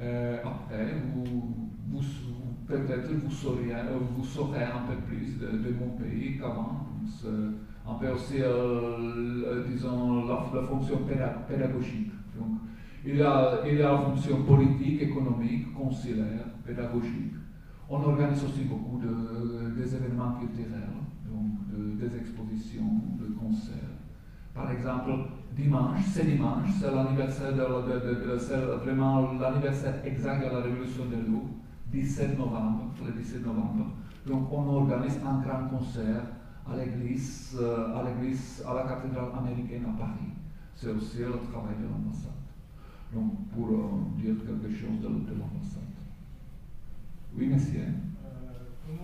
[0.00, 2.00] euh, après, vous,
[2.66, 6.86] peut-être vous saurez, euh, vous saurez un peu plus de, mon pays qu'avant.
[7.86, 10.98] Un peu aussi, euh, disons, la, fonction
[11.48, 12.12] pédagogique.
[12.38, 12.58] Donc,
[13.04, 17.34] il a, il a la fonction politique, économique, consulaire, pédagogique.
[17.88, 20.90] On organise aussi beaucoup de, des événements culturels,
[21.26, 23.74] donc des expositions, de concerts.
[24.58, 25.12] Par exemple,
[25.56, 27.52] dimanche, c'est dimanche, c'est l'anniversaire
[28.82, 31.44] vraiment l'anniversaire exact de la révolution de l'eau,
[31.92, 33.86] 17 novembre, le 17 novembre.
[34.26, 36.24] Donc on organise un grand concert
[36.68, 40.32] à l'église, euh, à l'église, à la cathédrale américaine à Paris.
[40.74, 42.32] C'est aussi le travail de l'ambassade.
[43.14, 45.94] Donc pour euh, dire quelque chose de, de l'ambassade.
[47.36, 47.82] Oui, monsieur.
[47.82, 48.98] Euh,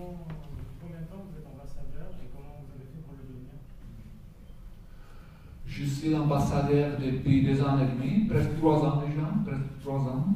[0.80, 3.54] combien de temps vous êtes ambassadeur et comment vous avez fait pour le devenir
[5.76, 10.26] je suis ambassadeur depuis deux ans et demi, presque trois ans déjà, presque trois ans.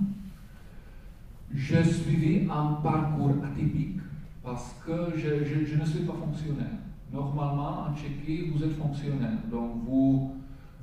[1.54, 4.00] J'ai suivi un parcours atypique
[4.42, 6.78] parce que je, ne suis pas fonctionnaire.
[7.12, 9.38] Normalement, en Tchéquie, vous êtes fonctionnaire.
[9.50, 10.32] Donc, vous,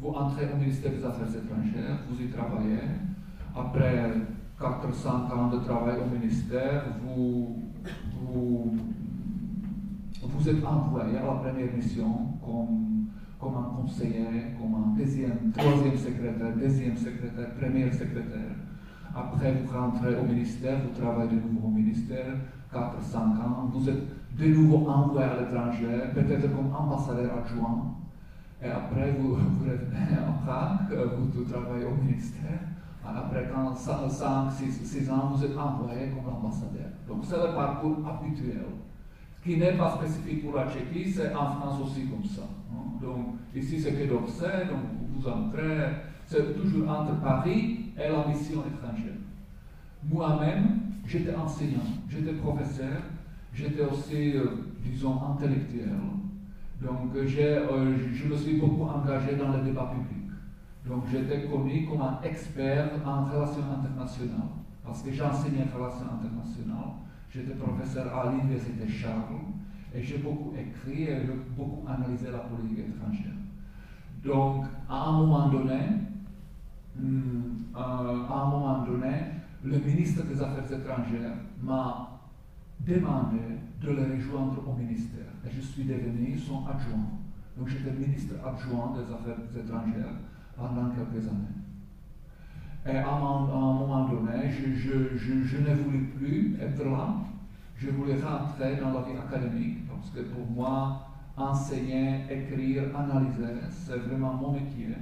[0.02, 2.80] entrez au ministère des Affaires étrangères, vous y travaillez.
[3.56, 4.14] Après
[4.58, 7.62] 400 ans de travail au ministère, vous,
[8.22, 8.78] vous,
[10.24, 12.95] vous êtes envoyé à la première mission comme
[13.40, 18.56] comme un conseiller, comme un deuxième, troisième secrétaire, deuxième secrétaire, premier secrétaire.
[19.16, 22.36] Après, vous rentrez au ministère, vous travaillez de nouveau au ministère,
[22.72, 24.04] 4, 5 ans, vous êtes
[24.38, 27.96] de nouveau envoyé à l'étranger, peut-être comme ambassadeur adjoint.
[28.62, 30.98] Et après, vous, revenez en Prague,
[31.34, 32.60] vous, travaillez au ministère.
[33.08, 36.90] Après 5, 6, ans, vous êtes envoyé comme ambassadeur.
[37.08, 38.66] Donc, c'est le parcours habituel
[39.46, 42.42] qui n'est pas spécifique pour la Tchéquie, c'est en France aussi comme ça.
[42.74, 42.98] Hein.
[43.00, 44.80] Donc ici c'est que d'Orsay, donc
[45.14, 45.92] vous entrez,
[46.26, 49.14] c'est toujours entre Paris et la mission étrangère.
[50.04, 53.02] Moi-même, j'étais enseignant, j'étais professeur,
[53.54, 55.90] j'étais aussi, euh, disons, intellectuel.
[56.82, 60.24] Donc euh, je me suis beaucoup engagé dans le débat public.
[60.88, 64.50] Donc j'étais connu comme un expert en relations internationales,
[64.84, 67.05] parce que j'enseignais relations internationales.
[67.36, 69.36] J'étais professeur à l'Université Charles
[69.94, 73.34] et j'ai beaucoup écrit et j'ai beaucoup analysé la politique étrangère.
[74.24, 75.82] Donc, à un moment donné,
[76.98, 77.42] hmm,
[77.76, 79.12] euh, à un moment donné,
[79.66, 82.22] le ministre des Affaires étrangères m'a
[82.80, 83.40] demandé
[83.82, 85.28] de le rejoindre au ministère.
[85.46, 87.20] Et je suis devenu son adjoint.
[87.58, 90.14] Donc j'étais ministre adjoint des Affaires étrangères
[90.56, 91.65] pendant quelques années.
[92.88, 97.16] Et à un, moment donné, je, ne voulais plus être là.
[97.76, 103.98] Je voulais rentrer dans la vie académique parce que pour moi, enseigner, écrire, analyser, c'est
[103.98, 104.96] vraiment mon métier.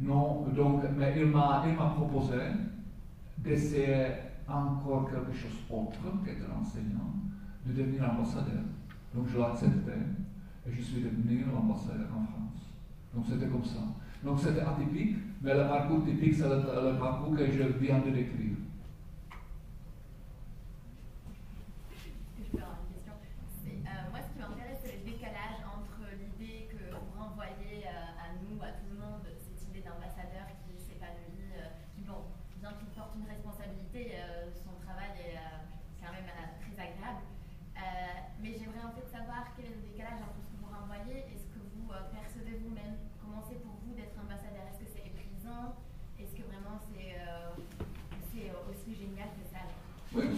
[0.00, 2.38] Non, donc, mais il m'a, il m'a proposé
[3.38, 4.06] d'essayer
[4.48, 7.14] encore quelque chose d'autre qu'être enseignant,
[7.66, 8.62] de devenir ambassadeur.
[9.14, 9.92] Donc je l'ai accepté
[10.66, 12.70] et je suis devenu ambassadeur en France.
[13.14, 13.80] Donc c'était comme ça.
[14.26, 18.58] Donc c'était atypique, mais le parcours typique, c'est le, parcours que je viens de décrire.
[22.58, 28.34] Euh, moi, ce qui m'intéresse, c'est le décalage entre l'idée que vous renvoyez euh, à
[28.42, 32.26] nous, à tout le monde, cette idée d'ambassadeur qui s'épanouit, euh, qui, bon,
[32.58, 34.10] bien qu'il porte une responsabilité,
[34.58, 35.38] son travail est
[36.02, 37.22] quand même très agréable.
[38.42, 41.38] mais j'aimerais en fait savoir quel est le décalage entre ce que vous renvoyez et
[41.38, 42.98] ce que vous percevez vous-même.
[43.22, 43.62] Comment c'est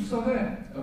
[0.08, 0.40] savez,
[0.76, 0.80] euh,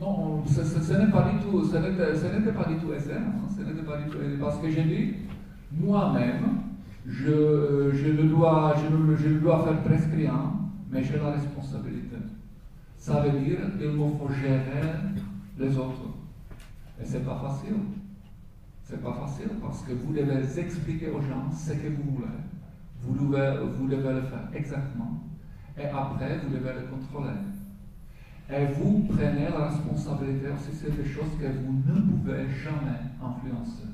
[0.00, 3.96] non, ce, n'est pas du tout, ce n'était pas du tout hein, ce n'était pas
[3.96, 5.14] du tout aisé, parce que j'ai dit,
[5.72, 6.60] moi-même,
[7.06, 10.52] je, ne dois, je, je dois faire presque rien,
[10.90, 12.16] mais j'ai la responsabilité.
[12.96, 14.94] Ça veut dire qu'il me faut gérer
[15.58, 16.08] les autres.
[17.00, 17.74] Et ce n'est pas facile.
[18.82, 22.28] C'est pas facile parce que vous devez expliquer aux gens ce que vous voulez.
[23.02, 25.22] Vous devez le faire exactement.
[25.78, 27.34] Et après, vous devez le contrôler.
[28.50, 33.88] Et vous prenez la responsabilité aussi sur des choses que vous ne pouvez jamais influencer.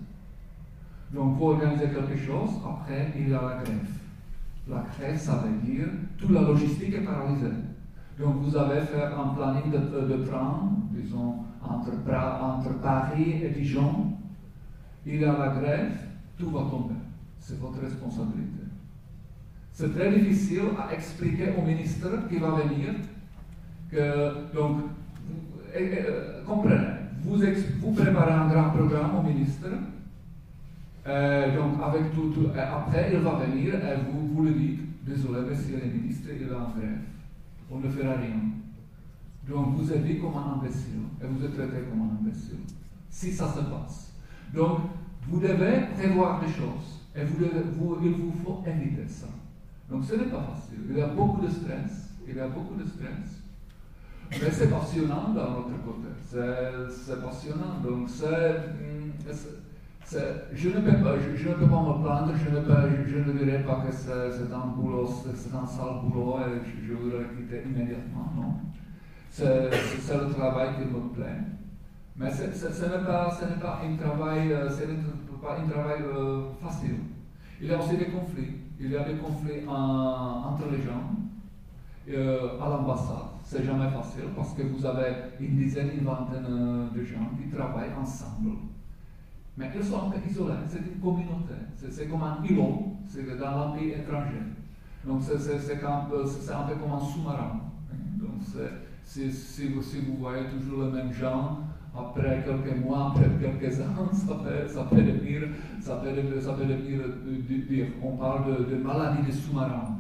[1.13, 3.89] Donc, vous organisez quelque chose, après, il y a la grève.
[4.69, 5.87] La grève, ça veut dire
[6.19, 7.47] toute la logistique est paralysée.
[8.19, 14.13] Donc, vous avez fait un planning de, de train, disons, entre Paris et Dijon.
[15.07, 15.93] Il y a la grève,
[16.37, 16.95] tout va tomber.
[17.39, 18.65] C'est votre responsabilité.
[19.73, 22.95] C'est très difficile à expliquer au ministre qui va venir
[23.93, 24.83] donc,
[25.75, 26.77] euh, comprenez,
[27.23, 29.67] vous, préparez un grand programme au ministre,
[31.07, 36.29] euh, donc après il va venir et vous, vous le dites, désolé monsieur le ministre,
[36.35, 36.99] il est en grève,
[37.71, 38.41] on ne fera rien.
[39.49, 42.59] Donc vous êtes vu comme un imbécile et vous êtes traité comme un imbécile.
[43.09, 44.13] Si ça se passe.
[44.55, 44.81] Donc
[45.29, 49.27] vous devez prévoir des choses et il vous faut éviter ça.
[49.91, 50.79] Donc ce n'est pas facile.
[50.89, 52.15] Il y a beaucoup de stress.
[52.29, 53.43] Il y a beaucoup de stress.
[54.31, 56.09] Mais c'est passionnant d'un autre côté.
[56.25, 57.81] C'est passionnant.
[57.83, 59.11] Donc mm,
[60.53, 63.93] je, ne peux pas, je, ne peux pas me plaindre, je ne, dirais pas que
[63.93, 68.33] c'est un boulot, c'est un sale boulot et je, voudrais quitter immédiatement.
[68.37, 68.55] Non.
[69.31, 69.71] C'est
[70.15, 71.41] le travail qui me plaît.
[72.17, 73.39] Mais ce n'est pas,
[73.83, 74.69] un travail, euh,
[76.17, 76.97] euh, facile.
[77.61, 78.57] Il y a aussi des conflits.
[78.79, 81.13] Il y a des conflits entre les gens
[82.11, 83.30] euh, à l'ambassade.
[83.51, 87.93] C'est jamais facile parce que vous avez une dizaine, une vingtaine de gens qui travaillent
[88.01, 88.53] ensemble.
[89.59, 90.55] Mais ils sont un isolés.
[90.69, 91.55] C'est une communauté.
[91.75, 92.95] C'est comme un îlot.
[93.09, 94.41] C'est dans l'empire étranger.
[95.05, 95.35] Donc c'est
[95.85, 97.61] un, peu, un comme un sous-marin.
[98.21, 98.41] Donc
[99.03, 101.59] si, vous, si vous voyez toujours les mêmes gens,
[101.93, 105.49] après quelques mois, après quelques ans, ça peut, ça peut devenir,
[105.81, 106.67] ça peut ça peut
[108.01, 109.97] on parle de, de maladie des sous-marins,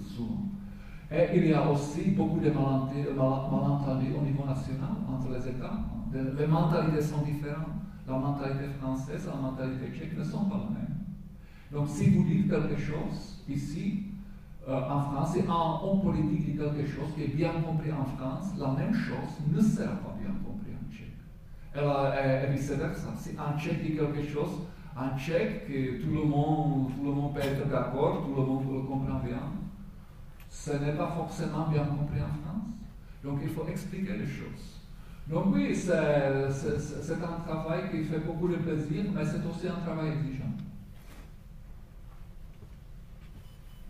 [0.00, 0.53] souvent.
[1.16, 5.78] Et il y a aussi beaucoup de malentendus au niveau national entre les États.
[6.12, 7.68] Les mentalités sont différentes.
[8.06, 10.98] La mentalité française la mentalité tchèque ne sont pas les mêmes.
[11.72, 14.04] Donc si vous dites quelque chose ici,
[14.68, 18.04] euh, en France, et en homme politique dit quelque chose qui est bien compris en
[18.04, 21.16] France, la même chose ne sera pas bien compris en Tchèque.
[21.76, 23.08] Et, vice-versa.
[23.16, 27.40] Si un Tchèque dit quelque chose, en Tchèque, tout le monde, tout le monde peut
[27.40, 29.40] être d'accord, tout le monde le comprend bien,
[30.54, 32.70] ce n'est pas forcément bien compris en France.
[33.22, 34.80] Donc il faut expliquer les choses.
[35.26, 40.12] Donc oui, c'est un travail qui fait beaucoup de plaisir, mais c'est aussi un travail
[40.12, 40.52] exigeant.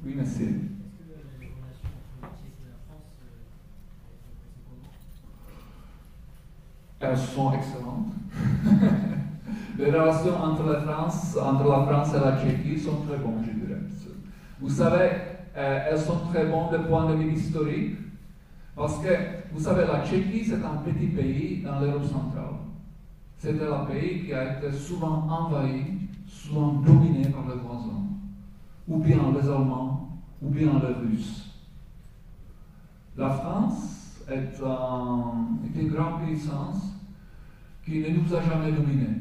[0.04, 0.48] Oui, merci.
[7.00, 8.14] Elles sont excellentes.
[9.78, 13.66] les relations entre la France, entre la France et la Tchéquie sont très bonnes, je
[13.66, 13.80] dirais.
[14.60, 17.96] Vous savez, euh, elles sont très bonnes du point de vue historique,
[18.74, 19.08] parce que,
[19.52, 22.54] vous savez, la Tchéquie, c'est un petit pays dans l'Europe centrale.
[23.38, 25.84] C'était un pays qui a été souvent envahi,
[26.26, 28.04] souvent dominé par les voisins
[28.86, 31.50] ou bien les Allemands, ou bien les Russes.
[33.16, 34.60] La France est,
[35.80, 36.92] une grande puissance
[37.84, 39.20] qui ne nous a jamais dominés.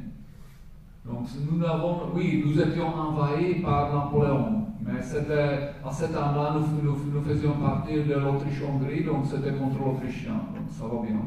[1.05, 7.53] Donc nous avons, oui, nous étions envahis par Napoléon, mais à cet temps-là, nous, faisions
[7.53, 11.21] partie de l'Autriche-Hongrie, donc c'était contre l'Autrichien, donc ça va bien.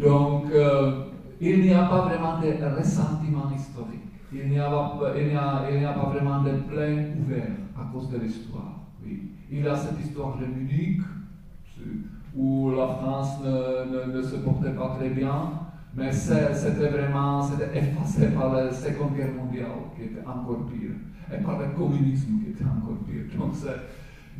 [0.06, 1.04] donc euh,
[1.40, 7.06] il n'y a pas vraiment de ressentiment historique il n'y a, pas vraiment de plein
[7.20, 8.80] ouvert à cause de l'histoire.
[9.04, 9.32] Oui.
[9.50, 11.00] Il y a cette histoire de Munich,
[12.36, 15.50] où la France ne, se portait pas très bien,
[15.94, 19.66] mais c'était vraiment effacé par la Seconde Guerre mondiale,
[19.96, 20.90] qui était encore pire,
[21.32, 23.24] et par le communisme, qui était encore pire.
[23.38, 23.54] Donc,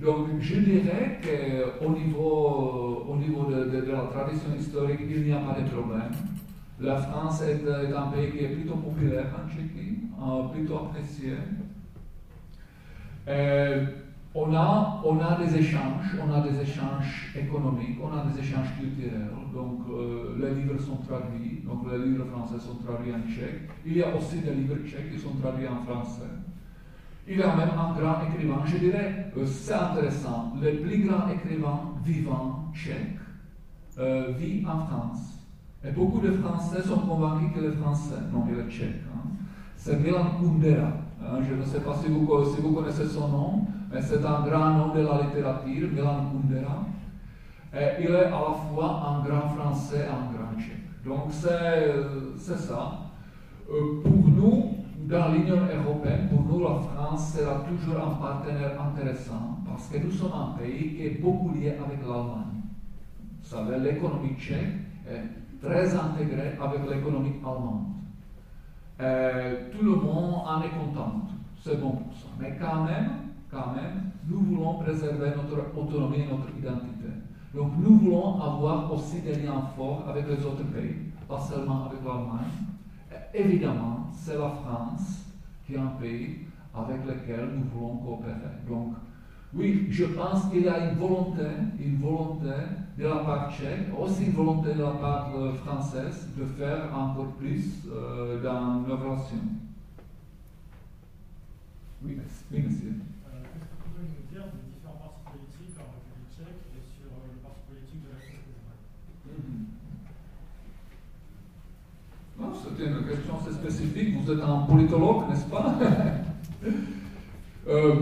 [0.01, 5.38] donc je dirais qu'au niveau, au niveau de, de la tradition historique, il n'y a
[5.38, 6.12] pas de problème.
[6.80, 7.61] La France est,
[7.94, 11.34] un pays qui est plutôt populaire en Tchéquie, euh, plutôt apprécié.
[13.28, 13.84] Euh,
[14.35, 19.31] on, a, des échanges, on a des échanges économiques, on a des échanges culturels.
[19.53, 23.68] Donc euh, les livres sont traduits, donc les livres français sont traduits en tchèque.
[23.85, 26.31] Il y a aussi des livres tchèques qui sont traduits en français.
[27.28, 31.28] Il y a même un grand écrivain, je dirais, euh, c'est intéressant, le plus grand
[31.28, 33.18] écrivain vivant tchèque
[33.99, 35.41] euh, vit en France.
[35.85, 39.03] Et beaucoup de Français sont convaincus qu'il est français, non, il est tchèque.
[39.14, 39.28] Hein.
[39.76, 40.93] C'est Milan Kundera.
[41.22, 41.39] Hein.
[41.49, 45.01] Je ne sais pas si vous, connaissez son nom, mais c'est un grand nom de
[45.01, 46.86] la littérature, Milan Kundera.
[47.72, 51.05] Et il est à la fois un grand français et un grand tchèque.
[51.05, 52.93] Donc c'est ça.
[53.70, 54.76] Euh, pour nous,
[55.09, 60.11] dans l'Union européenne, pour nous, la France sera toujours un partenaire intéressant parce que nous
[60.11, 62.62] sommes un pays qui est beaucoup lié avec l'Allemagne.
[63.43, 64.74] Vous savez, l'économie tchèque
[65.09, 67.86] est très intégrée avec l'économie allemande.
[69.01, 71.22] Et tout le monde en est content.
[71.62, 72.28] C'est bon pour ça.
[72.38, 77.09] Mais quand même, quand même, nous voulons préserver notre autonomie et notre identité.
[77.55, 80.96] Donc nous voulons avoir aussi des liens forts avec les autres pays,
[81.28, 82.70] pas seulement avec l'Allemagne.
[83.34, 85.24] Évidemment, c'est la France
[85.66, 86.38] qui est un pays
[86.74, 88.34] avec lequel nous voulons coopérer.
[88.68, 88.94] Donc,
[89.53, 91.42] oui, je pense qu'il y a une volonté,
[91.80, 92.55] une volonté
[92.96, 97.32] de la part tchèque, aussi une volonté de la part euh, française de faire encore
[97.32, 99.38] plus euh, dans nos relations.
[102.05, 102.16] Oui,
[102.53, 102.94] monsieur.
[112.62, 114.16] C'était une question assez spécifique.
[114.20, 115.74] Vous êtes un politologue, n'est-ce pas?
[117.68, 117.95] Euh,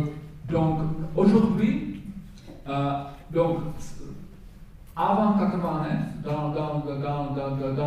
[0.50, 0.78] Donc,
[1.14, 2.00] aujourd'hui,
[2.68, 3.58] euh, donc,
[4.96, 6.48] avant 89, dans,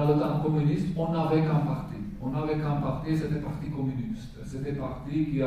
[0.08, 1.95] le temps communiste, on n'avait qu'un parti.
[2.22, 4.38] On n'avait qu'un parti, c'était le Parti communiste.
[4.45, 5.38] C'était le parti qui,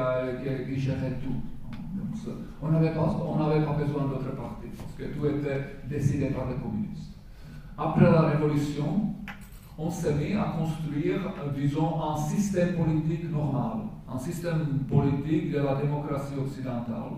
[0.80, 2.32] gérait tout.
[2.62, 7.12] on n'avait pas, pas besoin d'autres partis, parce que tout était décidé par les communistes.
[7.78, 9.14] Après la Révolution,
[9.77, 11.20] on s'est mis à construire,
[11.57, 13.79] disons, un système politique normal,
[14.12, 17.11] un système politique de la démocratie occidentale.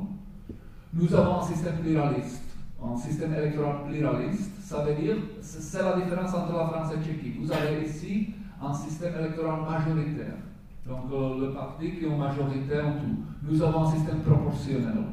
[0.92, 2.42] Nous avons un système pluraliste,
[2.82, 7.02] un système électoral pluraliste, ça veut dire, c'est la différence entre la France et la
[7.02, 7.34] Tchéquie.
[7.38, 8.30] Vous avez ici
[8.62, 10.36] un système électoral majoritaire,
[10.86, 13.16] donc euh, le parti qui est majorité en tout.
[13.42, 15.04] Nous avons un système proportionnel.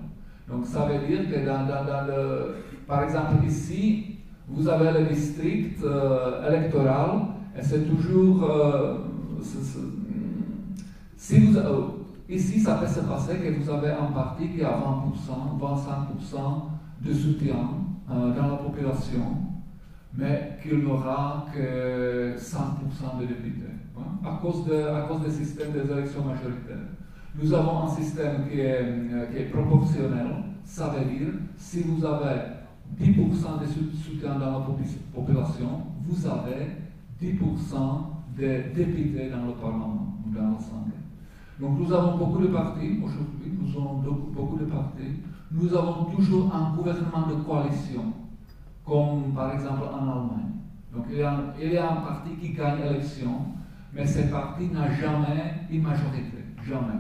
[0.48, 2.56] Donc ça veut dire que
[2.88, 4.18] par exemple ici,
[4.48, 8.44] vous avez le district euh, électoral c'est toujours.
[8.44, 8.98] Euh,
[11.18, 11.88] si vous, euh,
[12.30, 16.36] ici, ça peut se passer que vous avez un parti qui a 20%, 25%
[17.02, 17.56] de soutien
[18.10, 19.38] euh, dans la population,
[20.14, 23.62] mais qu'il n'aura que 100% de députés,
[23.98, 26.90] hein, à, cause de, à cause du système des élections majoritaires.
[27.42, 28.86] Nous avons un système qui est,
[29.32, 30.28] qui est proportionnel,
[30.64, 32.42] ça veut dire si vous avez
[33.02, 34.66] 10% de soutien dans la
[35.16, 36.83] population, vous avez
[37.24, 37.76] 10%
[38.36, 40.94] des députés dans le Parlement dans l'Assemblée.
[41.60, 44.02] Donc nous avons beaucoup de partis, aujourd'hui nous avons
[44.34, 45.22] beaucoup de partis.
[45.52, 48.12] Nous avons toujours un gouvernement de coalition,
[48.84, 50.52] comme par exemple en Allemagne.
[50.92, 53.30] Donc il y a, un parti qui gagne l'élection,
[53.94, 57.00] mais ce parti n'a jamais une majorité, jamais.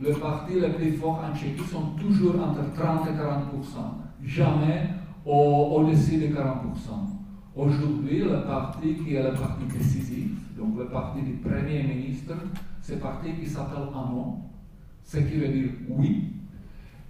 [0.00, 4.90] Les partis les plus forts en Tchéquie sont toujours entre 30 et 40% jamais
[5.24, 6.62] au-dessus de 40
[7.58, 12.34] Aujourd'hui, le parti qui est le parti décisif, donc le parti du Premier ministre,
[12.80, 14.42] c'est le parti qui s'appelle AMON,
[15.02, 16.34] ce qui veut dire oui.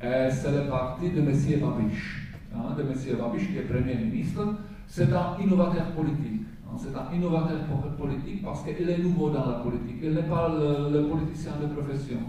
[0.01, 1.27] C'est le parti de M.
[1.27, 3.19] Babiš, hein, de M.
[3.19, 4.55] Babiš qui est Premier ministre.
[4.87, 6.47] C'est un innovateur politique.
[6.67, 7.59] Hein, c'est un innovateur
[7.99, 9.99] politique parce qu'il est nouveau dans la politique.
[10.03, 12.21] Il n'est pas le, politicien de profession.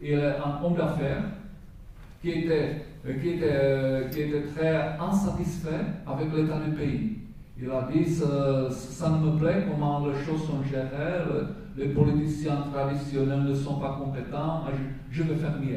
[0.00, 1.24] Il est un homme d'affaires
[2.22, 2.86] qui était,
[3.20, 7.19] qui était très insatisfait avec l'état du pays.
[7.62, 11.24] Il a dit ça, ne me plaît comment les choses sont gérées,
[11.76, 14.64] les politiciens traditionnels ne sont pas compétents,
[15.10, 15.76] je, vais faire mieux.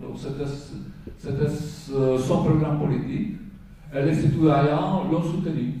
[0.00, 3.36] Donc c'était son programme politique
[3.94, 5.74] et les citoyens l'ont soutenu.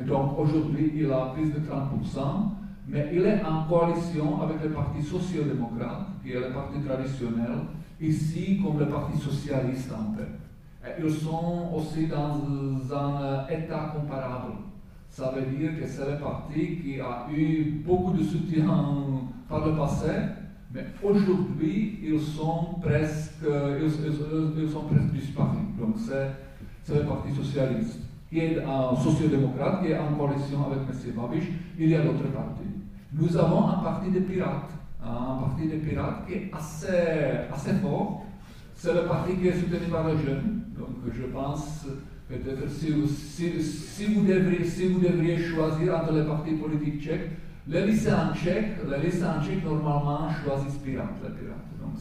[0.00, 2.20] Et donc aujourd'hui, il a plus de 30%,
[2.86, 7.50] mais il est en coalition avec le Parti social-démocrate, qui est le parti traditionnel,
[8.00, 10.45] ici comme le Parti socialiste en fait
[10.98, 12.40] ils sont aussi dans
[12.94, 14.52] un état comparable.
[15.08, 18.66] Ça veut dire que c'est le parti qui a eu beaucoup de soutien
[19.48, 20.10] par le passé,
[20.72, 23.44] mais aujourd'hui, ils sont presque,
[23.80, 25.60] ils, sont presque disparus.
[25.78, 31.14] Donc c'est le Parti socialiste, qui est un sociodémocrate, qui est en coalition avec M.
[31.16, 31.44] Babiš.
[31.78, 32.68] Il y a d'autres partis.
[33.12, 34.70] Nous avons un parti des pirates,
[35.02, 38.26] un parti des pirates qui est assez, assez fort.
[38.74, 40.65] C'est le parti qui est soutenu par les jeunes.
[40.78, 41.86] Donc je pense
[42.28, 47.30] peut-être si, vous devriez, choisir entre les partis politiques tchèques,
[47.68, 51.56] les lycéens tchèques, les lycéens tchèques normalement choisissent Pirate, les.
[51.80, 51.94] Donc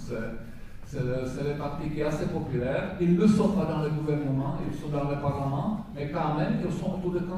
[0.85, 2.95] C'est le, le parti qui est assez populaire.
[3.01, 6.59] Ils ne sont pas dans le gouvernement, ils sont dans le Parlement, mais quand même,
[6.63, 7.23] ils sont autour de 15%.
[7.23, 7.31] 15%,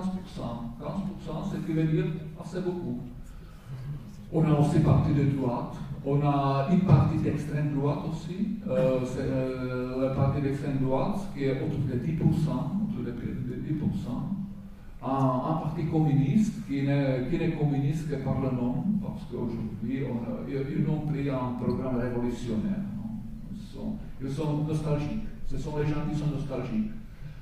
[1.52, 2.06] c'est ce qui veut dire
[2.42, 3.00] assez beaucoup.
[4.32, 5.76] On a aussi parti de droite.
[6.06, 8.60] On a une partie d'extrême droite aussi.
[8.68, 12.20] Euh, c'est euh, le parti d'extrême droite qui est autour de 10%.
[12.22, 13.84] Autour de, de 10%.
[15.04, 20.04] Un, un, parti communiste qui n'est, communiste que par le nom, parce qu'aujourd'hui,
[20.48, 22.82] ils ont pris un programme révolutionnaire.
[23.52, 25.24] Ils sont, ils sont nostalgiques.
[25.46, 26.92] Ce sont les gens qui sont nostalgiques.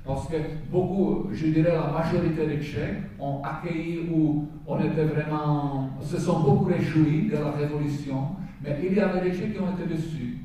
[0.06, 0.36] Parce que
[0.70, 6.40] beaucoup, je dirais la majorité des Tchèques ont accueilli ou on était vraiment, se sont
[6.40, 10.38] beaucoup réjouis de la révolution, mais il y avait des Tchèques qui ont été déçus.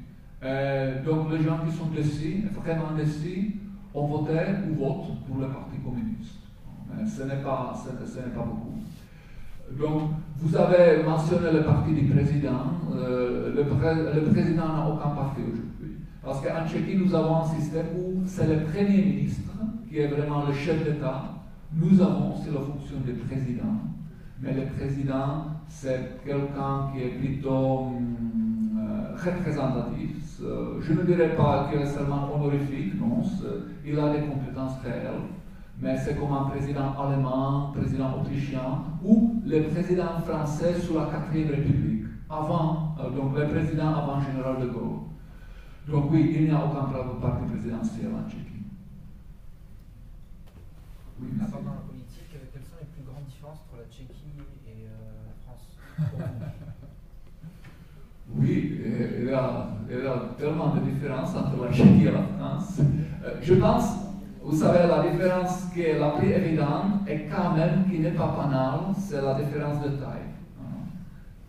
[0.44, 3.56] Euh, donc les gens qui sont déçus, vraiment déçus,
[3.94, 4.40] ont voté
[4.70, 6.40] ou votent pour le Parti communiste.
[6.94, 8.82] Mais ce n'est pas, pas beaucoup.
[9.80, 12.66] Donc, vous avez mentionné le parti du président.
[12.94, 15.98] Euh, le, pré le, président n'a aucun parti aujourd'hui.
[16.24, 19.52] Parce qu'en Tchéquie, nous avons un système où c'est le Premier ministre
[19.88, 21.24] qui est vraiment le chef d'État.
[21.74, 23.76] Nous avons aussi la fonction de président.
[24.42, 27.92] Mais le président, c'est quelqu'un qui est plutôt
[28.78, 30.40] euh, représentatif.
[30.42, 33.22] Euh, je ne dirais pas qu'il est seulement honorifique, non.
[33.86, 35.22] Il a des compétences réelles
[35.82, 41.32] mais c'est comme un président allemand, président autrichien, ou le président français sous la 4
[41.32, 45.00] République, avant, euh, donc le président avant général de Gaulle.
[45.88, 46.86] Donc oui, il n'y a aucun
[47.20, 48.64] parti présidentiel en Tchéquie.
[51.20, 51.52] Oui, merci.
[51.52, 52.62] Pendant la politique, quelles
[53.26, 55.78] différences entre la Tchéquie et euh, la France
[58.34, 58.80] Oui,
[59.20, 59.68] il y, a,
[60.38, 62.80] tellement de différences entre la Tchéquie et la France.
[63.24, 64.02] Euh, je pense
[64.44, 68.36] vous savez, la différence qui est la plus évidente et quand même qui n'est pas
[68.36, 70.32] banale, c'est la différence de taille.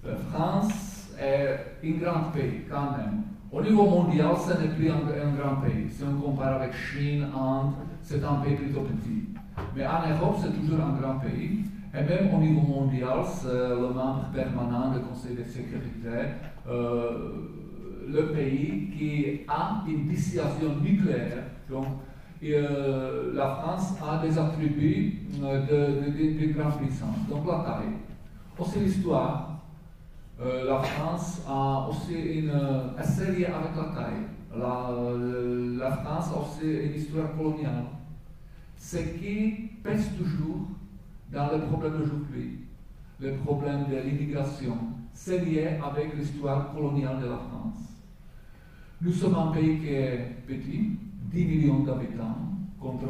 [0.05, 3.23] La France est un grand pays quand même.
[3.51, 5.89] Au niveau mondial, ce n'est plus un, un, grand pays.
[5.91, 9.29] Si on compare avec Chine, Inde, c'est un pays plutôt petit.
[9.77, 11.65] Mais en Europe, c'est toujours un grand pays.
[11.95, 16.33] Et même au niveau mondial, c'est le membre permanent du Conseil de sécurité,
[16.67, 17.33] euh,
[18.09, 21.45] le pays qui a une dissuasion nucléaire.
[21.69, 21.87] Donc,
[22.45, 27.29] euh, la France a des attributs euh, de, de, de, de grande puissance.
[27.29, 27.93] Donc la taille.
[28.59, 29.49] Aussi l'histoire.
[30.67, 34.23] La France a aussi une, liée avec la taille.
[34.57, 37.85] La, France a aussi une histoire coloniale.
[38.85, 40.67] Ce qui pèse toujours
[41.33, 42.59] dans le problème d'aujourd'hui,
[43.21, 44.77] le problème de l'immigration,
[45.15, 47.79] c'est lié avec l'histoire coloniale de la France.
[49.01, 50.99] Nous sommes un pays qui est petit,
[51.31, 52.37] 10 millions d'habitants
[52.81, 53.07] contre,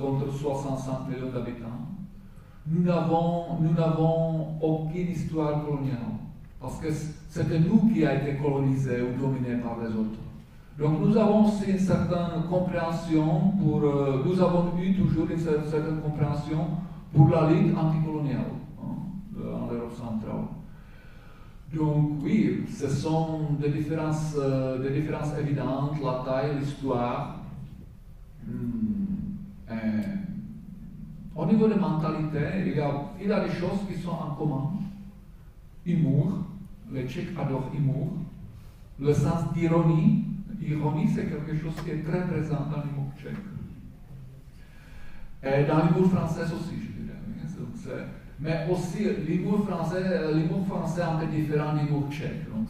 [0.00, 1.88] contre 65 millions d'habitants.
[2.68, 5.98] Nous n'avons aucune histoire coloniale,
[6.60, 6.92] parce que
[7.28, 10.20] c'était nous qui avons été colonisés ou dominés par les autres.
[10.78, 16.66] Donc nous avons une certaine compréhension pour, euh, nous avons eu toujours une certaine compréhension
[17.14, 18.46] pour la lutte anticoloniale
[18.82, 18.96] hein,
[19.40, 20.46] en Europe centrale.
[21.72, 27.36] Donc oui, ce sont des différences, euh, des évidentes, la taille, l'histoire.
[28.44, 29.70] Hmm.
[29.70, 29.74] Euh,
[31.36, 34.34] au niveau de mentalité, il y, a, il y a des choses qui sont en
[34.34, 34.70] commun.
[35.86, 36.32] Humour,
[36.92, 38.08] les Tchèques adorent humour.
[39.00, 40.24] Le sens d'ironie,
[40.66, 43.34] ironie c'est quelque chose qui est très présent dans l'humour tchèque.
[45.42, 48.04] Et dans l'humour français aussi, je dirais.
[48.40, 50.02] Mais aussi, l'humour français,
[50.34, 52.48] l'humour français est un peu différent de l'humour tchèque.
[52.50, 52.68] Donc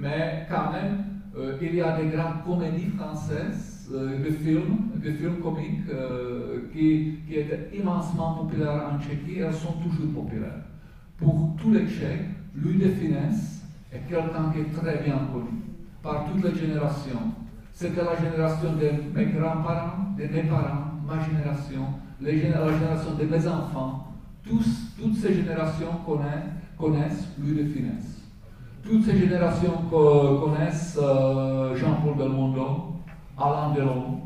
[0.00, 1.04] mais quand même,
[1.36, 6.68] euh, il y a des grandes comédies françaises, euh, des films, des films comiques euh,
[6.72, 10.64] qui, qui, étaient immensement populaires en Tchéquie et elles sont toujours populaires.
[11.16, 15.71] Pour tous les Tchèques, Louis de Finesse est quelqu'un qui est très bien connu
[16.02, 17.32] par toutes les générations.
[17.72, 21.86] C'était la génération de mes grands-parents, de mes parents, ma génération,
[22.20, 24.08] la génération de mes enfants,
[24.44, 28.20] toutes ces générations connaissent, connaissent Louis de Finesse.
[28.82, 32.96] Toutes ces générations connaissent euh, Jean-Paul Belmondo,
[33.38, 34.18] Alain Delon.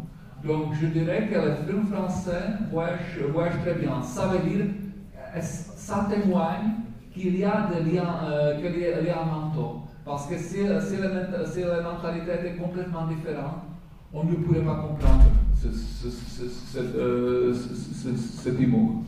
[0.44, 4.02] Donc je dirais que le film français voyage, voyage très bien.
[4.02, 4.66] Ça veut dire,
[5.40, 6.72] ça témoigne
[7.12, 9.85] qu'il y a des liens, euh.
[10.06, 13.64] Parce que si, si, la, si mentalité était complètement différente,
[14.14, 15.24] on ne pourrait pas comprendre
[15.60, 19.02] ce, ce, ce, euh, cet humour.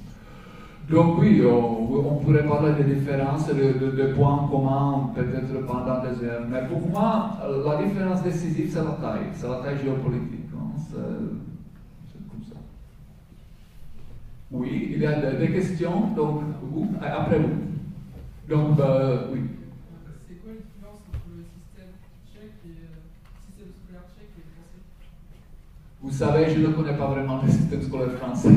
[0.90, 6.42] Donc oui, on, pourrait parler des différences, de, de, points communs peut-être pendant des heures.
[6.51, 10.49] Mais pour moi, la différence décisive, c'est la taille, c'est la taille géopolitique.
[10.53, 10.80] Hein.
[10.90, 12.57] C'est comme ça.
[14.51, 18.53] Oui, il y a des questions, donc vous, après vous.
[18.53, 19.40] Donc, euh, oui.
[26.19, 28.49] Savez, je ne connais pas vraiment le système scolaire français.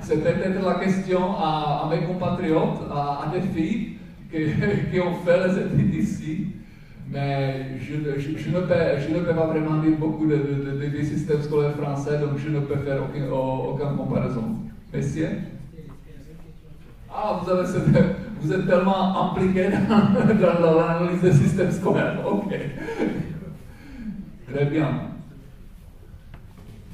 [0.00, 3.98] C'est peut-être la question à, mes compatriotes, à, des filles
[4.30, 6.46] qui, ont fait les études ici.
[7.10, 12.18] Mais je, ne peux, pas vraiment dire beaucoup de, de, de, de systèmes scolaires français,
[12.18, 14.44] donc je ne peux faire aucune, aucune comparaison.
[14.90, 15.40] Messieurs
[17.14, 17.42] Ah,
[18.40, 22.22] vous êtes tellement impliqué dans, dans l'analyse des systèmes scolaires.
[22.26, 22.54] Ok.
[24.50, 25.17] Très bien.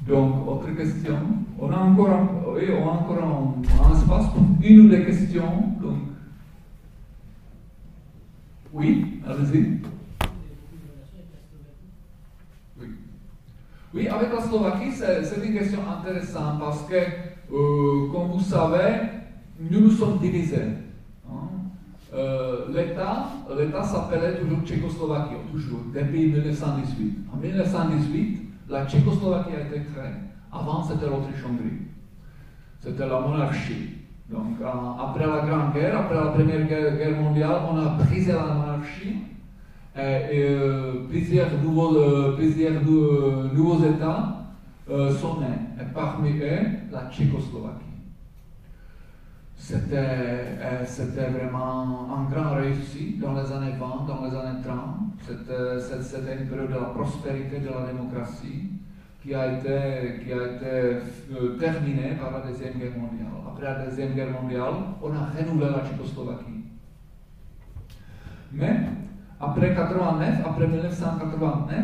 [0.06, 1.16] Donc, autre question
[1.58, 5.76] On a encore un, on a encore un espace pour une ou deux questions.
[5.80, 5.96] Donc,
[8.72, 9.80] oui, allez-y.
[12.78, 12.86] Oui.
[13.94, 18.98] oui, avec la Slovaquie, c'est une question intéressante parce que, euh, comme vous savez,
[19.58, 20.56] nous nous sommes divisés.
[21.30, 21.48] Hein?
[22.12, 27.18] Euh, L'État, l'État s'appelait toujours Tchécoslovaquie, toujours, depuis 1918.
[27.32, 28.43] En 1918,
[28.74, 30.14] la Tchécoslovaquie a été créée.
[30.52, 31.86] Avant, c'était l'Autriche-Hongrie.
[32.80, 33.90] C'était la monarchie.
[34.28, 39.16] Donc, après la Grande Guerre, après la Première Guerre, mondiale, on a brisé la monarchie
[39.96, 44.44] et, et euh, plusieurs, nouveaux, euh, euh, États
[44.90, 45.46] euh, sont nés.
[45.80, 47.84] Et parmi eux, la Tchécoslovaquie.
[49.56, 54.23] C'était, euh, c'était vraiment un grand réussite dans les années 20, dans
[55.26, 55.36] 30.
[55.38, 58.70] C'était, c'était une période de la prospérité de la démocratie
[59.22, 63.28] qui a été, qui a été terminée par la Deuxième Guerre mondiale.
[63.46, 66.64] Après la Deuxième Guerre mondiale, on a renouvelé la Tchécoslovaquie.
[68.52, 68.80] Mais
[69.40, 71.78] après 89, après 1989,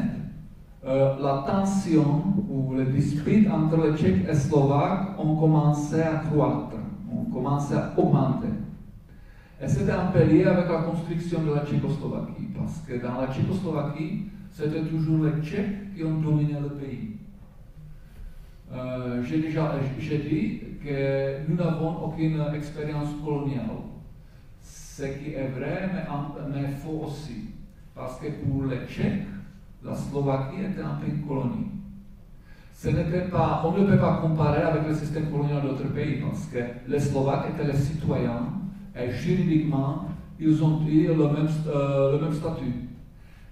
[0.83, 6.77] euh, la tension ou les disputes entre les Tchèques et Slovaques ont commencé à croître
[7.13, 8.49] on commence à augmenter.
[9.63, 14.83] Un peu lié avec la construction de la Tchécoslovaquie, parce que dans la Tchécoslovaquie, c'était
[14.85, 17.17] toujours les Tchèques qui ont dominé le pays.
[18.73, 23.69] Euh, j'ai déjà j'ai dit que nous n'avons aucune expérience coloniale,
[24.63, 26.05] ce qui est vrai, mais,
[26.55, 27.51] mais faux aussi,
[27.95, 29.27] parce que pour les Tchèques,
[29.85, 31.67] la Slovaquie était un pays colonie
[32.73, 32.89] ce
[33.31, 36.99] pas, on ne peut pas comparer avec le système colonial d'autres pays parce que les
[36.99, 38.60] Slovaques étaient les citoyens
[38.97, 40.07] et juridiquement,
[40.39, 42.89] ils ont eu le même, euh, le même statut.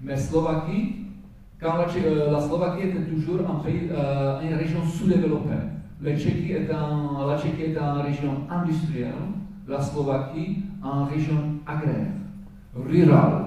[0.00, 0.96] Mais Slovaquie,
[1.62, 5.50] euh, la, Slovaquie était toujours un pays, euh, une région sous-développée.
[6.00, 9.12] La Tchéquie était une région industrielle,
[9.66, 12.12] la Slovaquie en région agraire,
[12.74, 13.46] rurale.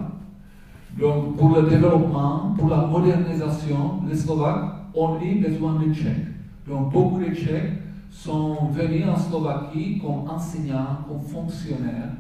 [1.00, 6.28] Donc pour le développement, pour la modernisation, les Slovaques ont eu besoin de Tchèques.
[6.68, 7.81] Donc beaucoup de Tchèques
[8.12, 12.12] sont venus en Slovaquie comme enseignants, comme fonctionnaires,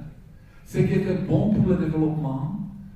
[0.65, 2.55] ce qui était bon pour le développement,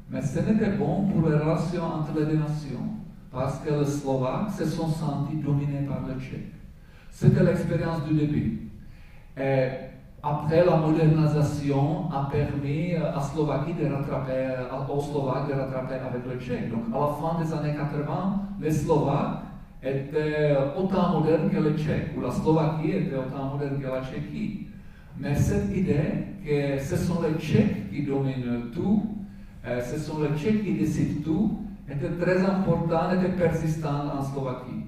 [0.09, 2.87] mais ce n'était bon pour les relations entre les deux nations,
[3.31, 6.53] parce que les Slovaques se sont sentis dominés par les Tchèques.
[7.11, 8.71] C'était l'expérience du début.
[9.37, 9.67] Et
[10.23, 14.55] après, la modernisation a permis à Slovaquie de rattraper,
[14.89, 16.71] aux Slovaques de rattraper avec les Tchèques.
[16.71, 19.44] Donc, à la fin des années 80, les Slovaques
[19.85, 21.75] était autant moderne que le
[22.17, 24.67] ou la Slovaquie était autant moderne que la Tchéquie.
[25.19, 29.03] Mais cette idée que ce sont les Tchèques qui dominent tout,
[29.65, 31.59] euh, ce sont les Tchèques qui décident tout,
[31.89, 34.85] était très importante, était persistante en Slovaquie.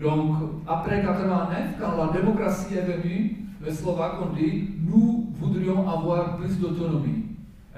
[0.00, 0.36] Donc,
[0.66, 6.58] après 89, quand la démocratie est venue, les Slovaques ont dit, nous voudrions avoir plus
[6.58, 7.24] d'autonomie.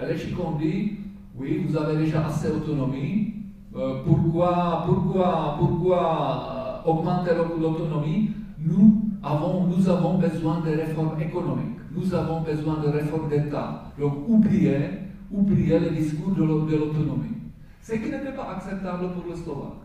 [0.01, 0.99] Et les Tchèques ont dit,
[1.37, 3.34] oui, vous avez déjà assez d'autonomie,
[3.77, 11.79] euh, pourquoi, pourquoi, pourquoi euh, augmenter l'autonomie nous avons, nous avons besoin de réformes économiques,
[11.95, 13.85] nous avons besoin de réformes d'État.
[13.99, 14.79] Donc oubliez,
[15.31, 17.35] oubliez le discours de l'autonomie.
[17.83, 19.85] Ce qui n'était pas acceptable pour les Slovaques.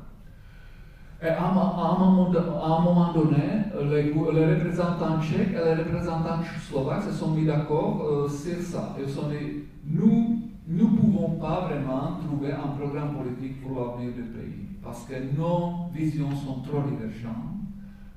[1.22, 7.46] Et à, un, moment, donné, les, représentants tchèques et les représentants slovaques se sont mis
[7.46, 8.96] d'accord euh, sur ça.
[8.98, 10.39] Ils sont dit, nous
[10.70, 15.16] nous ne pouvons pas vraiment trouver un programme politique pour l'avenir du pays, parce que
[15.36, 17.58] nos visions sont trop divergentes,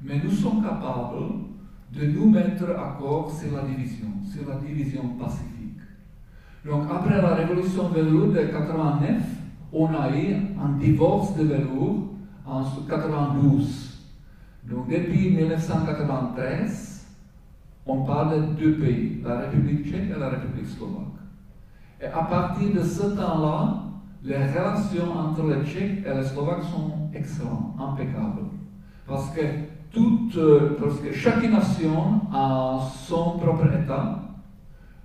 [0.02, 1.32] mais nous sommes capables
[1.92, 5.80] de nous mettre d'accord sur la division, sur la division pacifique.
[6.66, 9.22] Donc après la révolution velours de 89,
[9.72, 12.10] on a eu un divorce de velours
[12.44, 13.98] en 92.
[14.64, 17.06] Donc depuis 1993,
[17.86, 21.11] on parle de deux pays, la République tchèque et la République slovaque.
[22.02, 23.84] Et à partir de ce temps-là,
[24.24, 28.42] les relations entre les Tchèques et les Slovaques sont excellentes, impeccables.
[29.06, 29.40] Parce que,
[29.92, 34.18] toute, euh, parce que chaque nation a son propre État.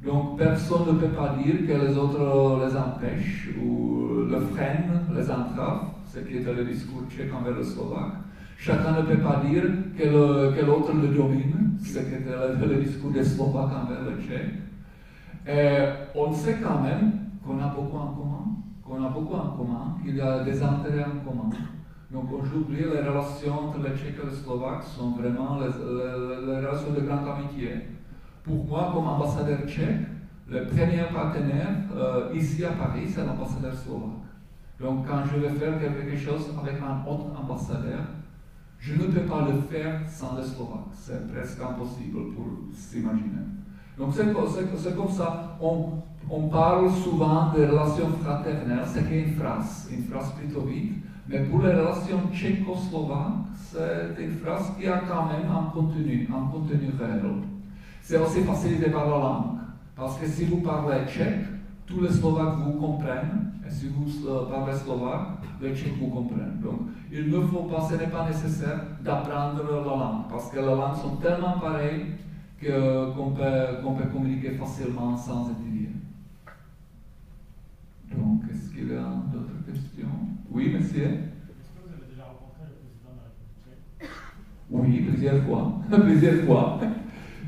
[0.03, 5.29] Donc personne ne peut pas dire que les autres les empêchent ou le freinent, les
[5.29, 8.13] entravent, ce qui était le discours tchèque envers les Slovaques.
[8.57, 9.63] Chacun ne peut pas dire
[9.97, 14.66] que l'autre le domine, ce qui était le, le discours des Slovaques envers le Tchèque.
[15.47, 15.77] Et
[16.15, 17.11] on sait quand même
[17.45, 18.45] qu'on a beaucoup en commun,
[18.83, 21.49] qu'on a beaucoup en commun, qu'il y a des intérêts en commun.
[22.11, 26.57] Donc aujourd'hui, les relations entre les Tchèques et les Slovaques sont vraiment les, les- les
[26.65, 27.69] relations de grande amitié.
[28.43, 30.07] Pour moi, comme ambassadeur tchèque,
[30.49, 34.23] le premier partenaire euh, ici à Paris, c'est l'ambassadeur slovaque.
[34.79, 37.99] Donc quand je vais faire quelque chose avec un autre ambassadeur,
[38.79, 40.91] je ne peux pas le faire sans le Slovaque.
[40.93, 43.43] C'est presque impossible pour s'imaginer.
[43.97, 45.57] Donc c'est co- c'est- c'est comme ça.
[45.61, 45.89] On,
[46.29, 50.93] on parle souvent de relations fraternelles, c'est qu'une phrase, une phrase plutôt vite.
[51.29, 56.47] Mais pour les relations tchécoslovaques, c'est une phrase qui a quand même un contenu, un
[56.51, 57.21] contenu réel.
[58.01, 59.57] C'est aussi facilité par la langue.
[59.95, 61.45] Parce que si vous parlez tchèque,
[61.85, 63.51] tous les Slovaques vous comprennent.
[63.67, 65.27] Et si vous euh, parlez slovaque,
[65.61, 66.59] les Tchèques vous comprennent.
[66.63, 66.79] Donc,
[67.11, 70.27] il ne faut pas, ce n'est pas nécessaire d'apprendre la langue.
[70.29, 72.05] Parce que les langues sont tellement pareilles
[72.59, 75.89] que- qu'on peut, communiquer facilement sans étudier.
[78.15, 80.07] Donc, est-ce qu'il y a d'autres questions?
[80.49, 83.61] Oui, monsieur Est-ce que vous avez déjà rencontré le président de la République?
[83.63, 84.09] Tchèque
[84.69, 85.79] Oui, plusieurs fois.
[86.03, 86.79] plusieurs fois.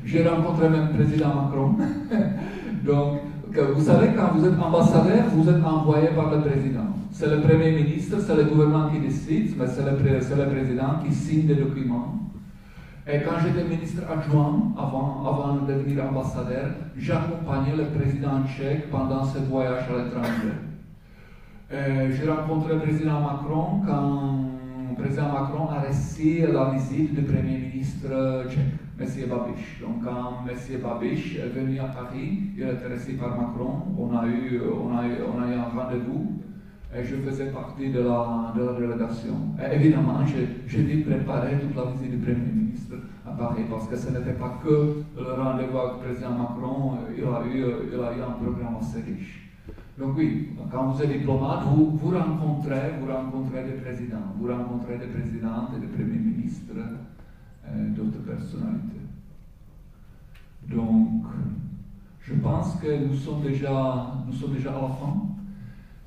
[0.04, 1.76] J'ai rencontré même le président Macron.
[2.84, 3.20] Donc,
[3.74, 6.86] vous savez, quand vous êtes ambassadeur, vous êtes envoyé par le président.
[7.10, 11.12] C'est le premier ministre, c'est le gouvernement qui décide, mais c'est le, le président qui
[11.12, 12.20] signe des documents.
[13.12, 19.38] Quand j'étais ministre adjoint, avant, avant de devenir ambassadeur, j'accompagnais le président tchèque pendant ce
[19.38, 20.54] voyage à l'étranger.
[22.12, 24.38] J'ai rencontré le président Macron quand
[24.90, 29.06] le président Macron a reçu la visite du premier ministre tchèque, M.
[29.28, 29.80] Babiš.
[29.80, 30.80] Donc quand M.
[30.80, 35.04] Babiš est venu à Paris, il était reçu par Macron, on a eu, on a
[35.04, 36.42] eu, a un rendez-vous
[36.92, 39.36] je faisais partie de la, de la délégation.
[39.60, 43.96] Et évidemment, j'ai dû préparer toute la visite du Premier ministre à Paris parce que
[43.96, 48.16] ce n'était pas que le rendez-vous avec le président Macron, il a eu, il a
[48.16, 49.48] eu un programme assez riche.
[49.98, 54.98] Donc oui, quand vous êtes diplomate, vous, vous rencontrez, vous rencontrez des présidents, vous rencontrez
[54.98, 56.74] des présidentes et des premiers ministres
[57.66, 59.00] et d'autres personnalités.
[60.68, 61.24] Donc,
[62.20, 65.30] je pense que nous sommes déjà, nous sommes déjà à la fin.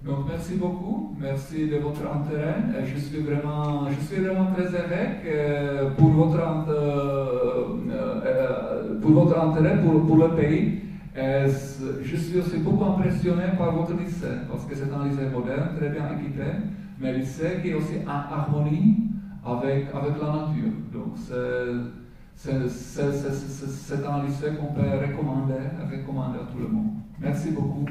[0.05, 2.57] Donc merci beaucoup, merci de votre intérêt.
[2.77, 9.39] Et je suis vraiment, je suis vraiment très heureux pour votre, euh, euh, pour votre
[9.41, 10.81] intérêt pour, pour le pays.
[11.15, 15.87] Je suis aussi beaucoup impressionné par votre lycée, parce que c'est un lycée moderne, très
[15.87, 16.51] bien équipé,
[16.99, 19.09] mais lycée qui est aussi en harmonie
[19.45, 20.73] avec, avec la nature.
[20.91, 26.91] Donc c'est un lycée qu'on peut recommander, recommander à tout le monde.
[27.21, 27.85] Merci beaucoup.